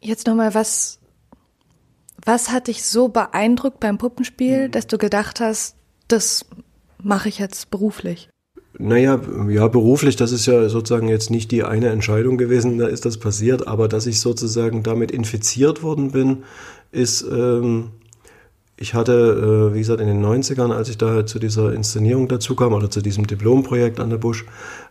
jetzt 0.00 0.26
nochmal, 0.26 0.54
was, 0.54 0.98
was 2.24 2.50
hat 2.50 2.68
dich 2.68 2.84
so 2.84 3.08
beeindruckt 3.08 3.80
beim 3.80 3.98
Puppenspiel, 3.98 4.68
mhm. 4.68 4.70
dass 4.70 4.86
du 4.86 4.96
gedacht 4.96 5.40
hast, 5.40 5.76
das 6.14 6.46
mache 7.02 7.28
ich 7.28 7.38
jetzt 7.38 7.70
beruflich? 7.70 8.28
Naja, 8.76 9.20
ja, 9.48 9.68
beruflich, 9.68 10.16
das 10.16 10.32
ist 10.32 10.46
ja 10.46 10.68
sozusagen 10.68 11.08
jetzt 11.08 11.30
nicht 11.30 11.50
die 11.52 11.62
eine 11.62 11.90
Entscheidung 11.90 12.38
gewesen, 12.38 12.78
da 12.78 12.86
ist 12.86 13.04
das 13.04 13.18
passiert, 13.18 13.68
aber 13.68 13.86
dass 13.88 14.06
ich 14.06 14.20
sozusagen 14.20 14.82
damit 14.82 15.12
infiziert 15.12 15.82
worden 15.82 16.10
bin, 16.10 16.42
ist, 16.90 17.22
ähm, 17.22 17.90
ich 18.76 18.94
hatte, 18.94 19.70
äh, 19.70 19.74
wie 19.74 19.78
gesagt, 19.78 20.00
in 20.00 20.08
den 20.08 20.24
90ern, 20.24 20.72
als 20.72 20.88
ich 20.88 20.98
da 20.98 21.24
zu 21.24 21.38
dieser 21.38 21.72
Inszenierung 21.72 22.26
dazu 22.26 22.56
kam 22.56 22.72
oder 22.72 22.90
zu 22.90 23.00
diesem 23.00 23.28
Diplomprojekt 23.28 24.00
an 24.00 24.10
der 24.10 24.18
Busch, 24.18 24.44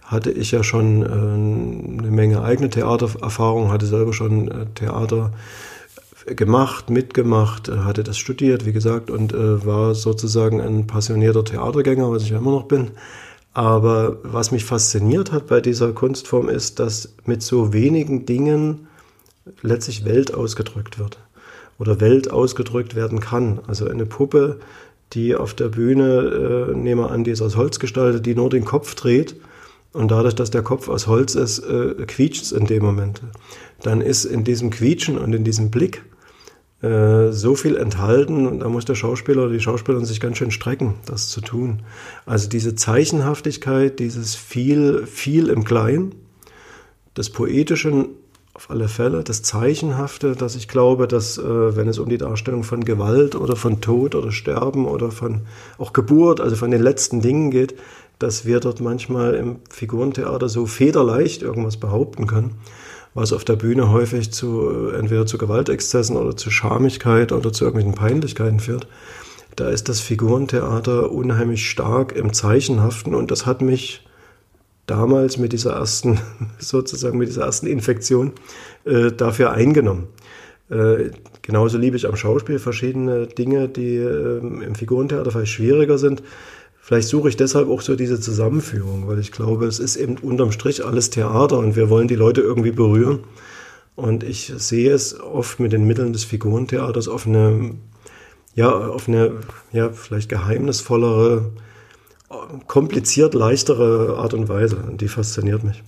hatte 0.03 0.31
ich 0.31 0.51
ja 0.51 0.63
schon 0.63 1.01
äh, 1.01 1.05
eine 1.05 2.11
Menge 2.11 2.41
eigene 2.41 2.69
Theatererfahrung, 2.69 3.69
hatte 3.69 3.85
selber 3.85 4.13
schon 4.13 4.47
äh, 4.47 4.65
Theater 4.75 5.31
gemacht, 6.25 6.89
mitgemacht, 6.89 7.69
äh, 7.69 7.79
hatte 7.79 8.03
das 8.03 8.17
studiert, 8.17 8.65
wie 8.65 8.73
gesagt, 8.73 9.09
und 9.09 9.33
äh, 9.33 9.65
war 9.65 9.95
sozusagen 9.95 10.61
ein 10.61 10.87
passionierter 10.87 11.43
Theatergänger, 11.43 12.11
was 12.11 12.23
ich 12.23 12.29
ja 12.29 12.37
immer 12.37 12.51
noch 12.51 12.67
bin. 12.67 12.91
Aber 13.53 14.17
was 14.23 14.51
mich 14.51 14.65
fasziniert 14.65 15.31
hat 15.31 15.47
bei 15.47 15.61
dieser 15.61 15.93
Kunstform 15.93 16.49
ist, 16.49 16.79
dass 16.79 17.15
mit 17.25 17.43
so 17.43 17.71
wenigen 17.71 18.25
Dingen 18.25 18.87
letztlich 19.61 20.05
Welt 20.05 20.33
ausgedrückt 20.33 20.97
wird 20.97 21.19
oder 21.77 21.99
Welt 21.99 22.31
ausgedrückt 22.31 22.95
werden 22.95 23.19
kann. 23.19 23.59
Also 23.67 23.87
eine 23.87 24.05
Puppe, 24.05 24.59
die 25.13 25.35
auf 25.35 25.53
der 25.53 25.69
Bühne, 25.69 26.71
äh, 26.71 26.75
nehmen 26.75 27.01
wir 27.01 27.11
an, 27.11 27.23
die 27.23 27.31
ist 27.31 27.41
aus 27.41 27.55
Holz 27.55 27.79
gestaltet, 27.79 28.25
die 28.25 28.33
nur 28.33 28.49
den 28.49 28.65
Kopf 28.65 28.95
dreht 28.95 29.35
und 29.91 30.09
dadurch, 30.09 30.33
dass 30.33 30.49
der 30.49 30.63
Kopf 30.63 30.89
aus 30.89 31.05
Holz 31.05 31.35
ist, 31.35 31.59
äh, 31.59 31.93
quietscht 32.07 32.43
es 32.43 32.51
in 32.51 32.65
dem 32.65 32.83
Moment. 32.83 33.21
Dann 33.83 34.01
ist 34.01 34.25
in 34.25 34.43
diesem 34.43 34.71
Quietschen 34.71 35.17
und 35.19 35.33
in 35.33 35.43
diesem 35.43 35.69
Blick 35.69 36.03
äh, 36.83 37.31
so 37.31 37.55
viel 37.55 37.77
enthalten 37.77 38.45
und 38.45 38.59
da 38.59 38.67
muss 38.67 38.83
der 38.83 38.95
Schauspieler 38.95 39.43
oder 39.43 39.53
die 39.53 39.61
Schauspielerin 39.61 40.05
sich 40.05 40.19
ganz 40.19 40.37
schön 40.37 40.51
strecken, 40.51 40.95
das 41.05 41.29
zu 41.29 41.39
tun. 41.39 41.81
Also 42.25 42.49
diese 42.49 42.75
Zeichenhaftigkeit, 42.75 43.99
dieses 43.99 44.35
viel, 44.35 45.05
viel 45.07 45.47
im 45.47 45.63
Kleinen, 45.63 46.13
das 47.13 47.29
Poetische 47.29 48.09
auf 48.53 48.69
alle 48.69 48.89
Fälle, 48.89 49.23
das 49.23 49.43
Zeichenhafte, 49.43 50.35
dass 50.35 50.57
ich 50.57 50.67
glaube, 50.67 51.07
dass 51.07 51.37
äh, 51.37 51.75
wenn 51.75 51.87
es 51.87 51.99
um 51.99 52.09
die 52.09 52.17
Darstellung 52.17 52.63
von 52.63 52.83
Gewalt 52.83 53.35
oder 53.35 53.55
von 53.55 53.79
Tod 53.79 54.13
oder 54.13 54.33
Sterben 54.33 54.85
oder 54.85 55.09
von 55.09 55.43
auch 55.77 55.93
Geburt, 55.93 56.41
also 56.41 56.57
von 56.57 56.69
den 56.69 56.81
letzten 56.81 57.21
Dingen 57.21 57.49
geht, 57.49 57.75
dass 58.19 58.45
wir 58.45 58.59
dort 58.59 58.81
manchmal 58.81 59.35
im 59.35 59.55
Figurentheater 59.69 60.49
so 60.49 60.65
federleicht 60.65 61.43
irgendwas 61.43 61.77
behaupten 61.77 62.27
können 62.27 62.57
was 63.13 63.33
auf 63.33 63.45
der 63.45 63.55
Bühne 63.55 63.91
häufig 63.91 64.31
zu 64.31 64.69
äh, 64.69 64.97
entweder 64.97 65.25
zu 65.25 65.37
Gewaltexzessen 65.37 66.17
oder 66.17 66.35
zu 66.35 66.49
Schamigkeit 66.49 67.31
oder 67.31 67.53
zu 67.53 67.65
irgendwelchen 67.65 67.95
Peinlichkeiten 67.95 68.59
führt. 68.59 68.87
Da 69.55 69.69
ist 69.69 69.87
das 69.89 69.99
Figurentheater 69.99 71.11
unheimlich 71.11 71.69
stark 71.69 72.15
im 72.15 72.33
Zeichenhaften 72.33 73.13
und 73.13 73.29
das 73.29 73.45
hat 73.45 73.61
mich 73.61 74.05
damals 74.87 75.37
mit 75.37 75.53
dieser 75.53 75.73
ersten, 75.73 76.19
sozusagen 76.57 77.17
mit 77.17 77.29
dieser 77.29 77.45
ersten 77.45 77.67
Infektion 77.67 78.33
äh, 78.85 79.11
dafür 79.11 79.51
eingenommen. 79.51 80.07
Äh, 80.69 81.11
genauso 81.41 81.77
liebe 81.77 81.97
ich 81.97 82.07
am 82.07 82.15
Schauspiel 82.15 82.57
verschiedene 82.57 83.27
Dinge, 83.27 83.69
die 83.69 83.97
äh, 83.97 84.39
im 84.39 84.75
Figurentheater 84.75 85.31
vielleicht 85.31 85.51
schwieriger 85.51 85.97
sind 85.97 86.23
vielleicht 86.83 87.07
suche 87.07 87.29
ich 87.29 87.37
deshalb 87.37 87.69
auch 87.69 87.81
so 87.81 87.95
diese 87.95 88.19
Zusammenführung, 88.19 89.07
weil 89.07 89.17
ich 89.17 89.31
glaube, 89.31 89.65
es 89.65 89.79
ist 89.79 89.95
eben 89.95 90.17
unterm 90.17 90.51
Strich 90.51 90.85
alles 90.85 91.09
Theater 91.09 91.57
und 91.57 91.77
wir 91.77 91.89
wollen 91.89 92.09
die 92.09 92.15
Leute 92.15 92.41
irgendwie 92.41 92.71
berühren. 92.71 93.23
Und 93.95 94.23
ich 94.23 94.51
sehe 94.57 94.91
es 94.91 95.19
oft 95.19 95.59
mit 95.59 95.71
den 95.71 95.85
Mitteln 95.85 96.13
des 96.13 96.25
Figurentheaters 96.25 97.07
auf 97.07 97.25
eine, 97.25 97.75
ja, 98.53 98.69
auf 98.71 99.07
eine, 99.07 99.39
ja, 99.71 99.91
vielleicht 99.91 100.29
geheimnisvollere, 100.29 101.51
kompliziert 102.67 103.33
leichtere 103.33 104.17
Art 104.17 104.33
und 104.33 104.49
Weise. 104.49 104.77
Und 104.77 104.99
die 104.99 105.07
fasziniert 105.07 105.63
mich. 105.63 105.83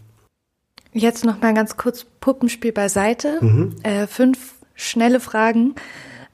Jetzt 0.93 1.25
noch 1.25 1.41
mal 1.41 1.53
ganz 1.53 1.75
kurz 1.75 2.05
Puppenspiel 2.21 2.71
beiseite. 2.71 3.39
Mhm. 3.41 3.75
Äh, 3.83 4.07
fünf 4.07 4.53
schnelle 4.75 5.19
Fragen. 5.19 5.75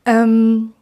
Ähm, 0.05 0.73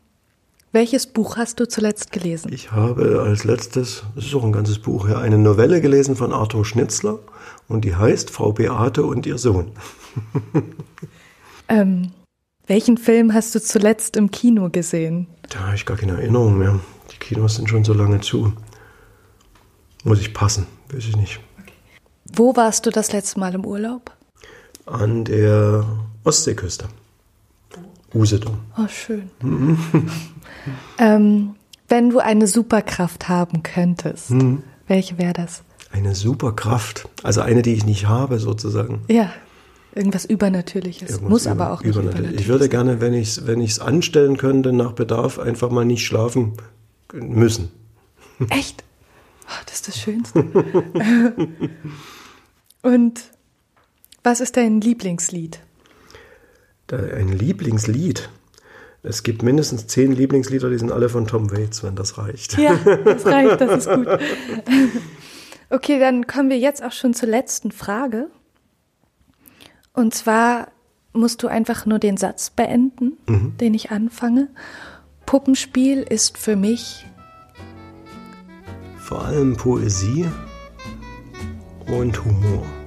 welches 0.72 1.08
Buch 1.08 1.38
hast 1.38 1.60
du 1.60 1.68
zuletzt 1.68 2.12
gelesen? 2.12 2.52
Ich 2.54 2.72
habe 2.72 3.22
als 3.26 3.44
letztes, 3.44 4.04
das 4.16 4.26
ist 4.26 4.36
auch 4.36 4.44
ein 4.44 4.52
ganzes 4.52 4.80
Buch, 4.80 5.10
ja, 5.10 5.20
eine 5.20 5.38
Novelle 5.38 5.82
gelesen 5.82 6.16
von 6.16 6.32
Arthur 6.32 6.66
Schnitzler 6.66 7.20
und 7.68 7.86
die 7.86 7.96
heißt 7.96 8.30
Frau 8.30 8.52
Beate 8.52 9.04
und 9.04 9.26
ihr 9.26 9.38
Sohn. 9.38 9.72
ähm, 11.70 12.12
welchen 12.68 12.98
Film 12.98 13.34
hast 13.34 13.56
du 13.56 13.62
zuletzt 13.62 14.16
im 14.16 14.30
Kino 14.30 14.70
gesehen? 14.70 15.28
Da 15.50 15.60
habe 15.60 15.76
ich 15.76 15.86
gar 15.86 15.98
keine 15.98 16.14
Erinnerung 16.14 16.58
mehr. 16.58 16.80
Die 17.12 17.18
Kinos 17.18 17.56
sind 17.56 17.68
schon 17.68 17.84
so 17.84 17.94
lange 17.94 18.22
zu. 18.22 18.54
Muss 20.04 20.20
ich 20.20 20.34
passen, 20.34 20.68
weiß 20.92 21.06
ich 21.06 21.18
nicht. 21.18 21.40
Wo 22.32 22.56
warst 22.56 22.86
du 22.86 22.92
das 22.92 23.12
letzte 23.12 23.40
Mal 23.40 23.56
im 23.56 23.66
Urlaub? 23.66 24.12
An 24.86 25.26
der 25.26 25.84
Ostseeküste. 26.24 26.88
Usedom. 28.14 28.60
Oh, 28.78 28.88
schön. 28.88 29.30
Ähm, 30.98 31.56
wenn 31.88 32.10
du 32.10 32.20
eine 32.20 32.48
Superkraft 32.48 33.30
haben 33.30 33.64
könntest, 33.64 34.32
mhm. 34.32 34.64
welche 34.88 35.18
wäre 35.18 35.34
das? 35.34 35.64
Eine 35.92 36.14
Superkraft, 36.14 37.08
also 37.24 37.42
eine, 37.42 37.62
die 37.62 37.74
ich 37.74 37.86
nicht 37.86 38.08
habe, 38.08 38.40
sozusagen. 38.40 39.02
Ja, 39.08 39.32
irgendwas 39.96 40.26
Übernatürliches. 40.26 41.10
Irgendwas 41.10 41.30
Muss 41.30 41.48
aber 41.48 41.72
auch 41.72 41.82
nicht 41.82 41.96
übernatürlich. 41.96 42.42
Ich 42.42 42.48
würde 42.48 42.70
gerne, 42.70 43.02
wenn 43.02 43.14
ich 43.14 43.30
es 43.30 43.48
wenn 43.48 43.68
anstellen 43.80 44.38
könnte, 44.38 44.74
nach 44.74 44.92
Bedarf 44.92 45.40
einfach 45.40 45.72
mal 45.72 45.86
nicht 45.86 46.06
schlafen 46.06 46.54
müssen. 47.14 47.72
Echt? 48.50 48.84
Oh, 49.46 49.62
das 49.66 49.76
ist 49.76 49.88
das 49.88 50.00
Schönste. 50.00 50.46
Und 52.84 53.22
was 54.24 54.42
ist 54.42 54.58
dein 54.58 54.80
Lieblingslied? 54.80 55.60
Ein 56.94 57.30
Lieblingslied? 57.30 58.30
Es 59.02 59.24
gibt 59.24 59.44
mindestens 59.44 59.88
zehn 59.88 60.12
Lieblingslieder, 60.12 60.70
die 60.70 60.78
sind 60.78 60.92
alle 60.92 61.08
von 61.10 61.26
Tom 61.26 61.52
Waits, 61.52 61.84
wenn 61.84 61.96
das 61.96 62.18
reicht. 62.18 62.58
Ja, 62.58 62.76
das 62.76 63.26
reicht, 63.26 63.62
das 63.62 63.86
ist 63.86 63.94
gut. 63.94 64.08
Okay, 65.72 66.00
dann 66.00 66.26
kommen 66.26 66.50
wir 66.50 66.58
jetzt 66.58 66.84
auch 66.84 66.92
schon 66.92 67.14
zur 67.14 67.30
letzten 67.30 67.72
Frage. 67.72 68.32
Und 69.94 70.16
zwar 70.16 70.70
musst 71.14 71.44
du 71.44 71.48
einfach 71.48 71.86
nur 71.86 72.00
den 72.00 72.18
Satz 72.18 72.50
beenden, 72.50 73.18
mhm. 73.28 73.56
den 73.58 73.76
ich 73.76 73.92
anfange. 73.92 74.48
Puppenspiel 75.28 76.02
ist 76.02 76.40
für 76.40 76.56
mich 76.56 77.06
vor 78.98 79.26
allem 79.26 79.58
Poesie 79.58 80.28
und 81.88 82.24
Humor. 82.24 82.79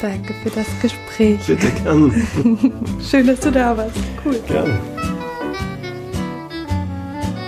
Danke 0.00 0.34
für 0.42 0.50
das 0.50 0.66
Gespräch. 0.80 1.38
Bitte 1.46 1.70
gern. 1.82 2.12
Schön, 3.10 3.26
dass 3.26 3.40
du 3.40 3.50
da 3.50 3.76
warst. 3.76 3.96
Cool. 4.24 4.40
Gern. 4.48 4.78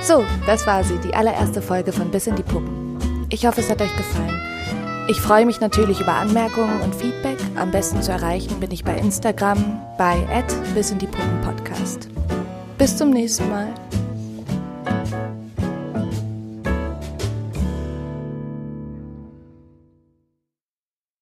So, 0.02 0.24
das 0.46 0.66
war 0.66 0.82
sie, 0.84 0.98
die 0.98 1.14
allererste 1.14 1.62
Folge 1.62 1.92
von 1.92 2.10
Bis 2.10 2.26
in 2.26 2.36
die 2.36 2.42
Puppen. 2.42 2.98
Ich 3.30 3.46
hoffe, 3.46 3.60
es 3.60 3.70
hat 3.70 3.80
euch 3.80 3.96
gefallen. 3.96 4.40
Ich 5.08 5.20
freue 5.20 5.46
mich 5.46 5.60
natürlich 5.60 6.00
über 6.00 6.14
Anmerkungen 6.14 6.80
und 6.80 6.94
Feedback. 6.94 7.38
Am 7.56 7.70
besten 7.70 8.02
zu 8.02 8.12
erreichen 8.12 8.60
bin 8.60 8.70
ich 8.70 8.84
bei 8.84 8.96
Instagram 8.96 9.80
bei 9.98 10.16
bis 10.74 10.90
in 10.90 10.98
die 10.98 11.06
Puppen 11.06 11.40
Podcast. 11.42 12.08
Bis 12.78 12.96
zum 12.96 13.10
nächsten 13.10 13.48
Mal. 13.48 13.68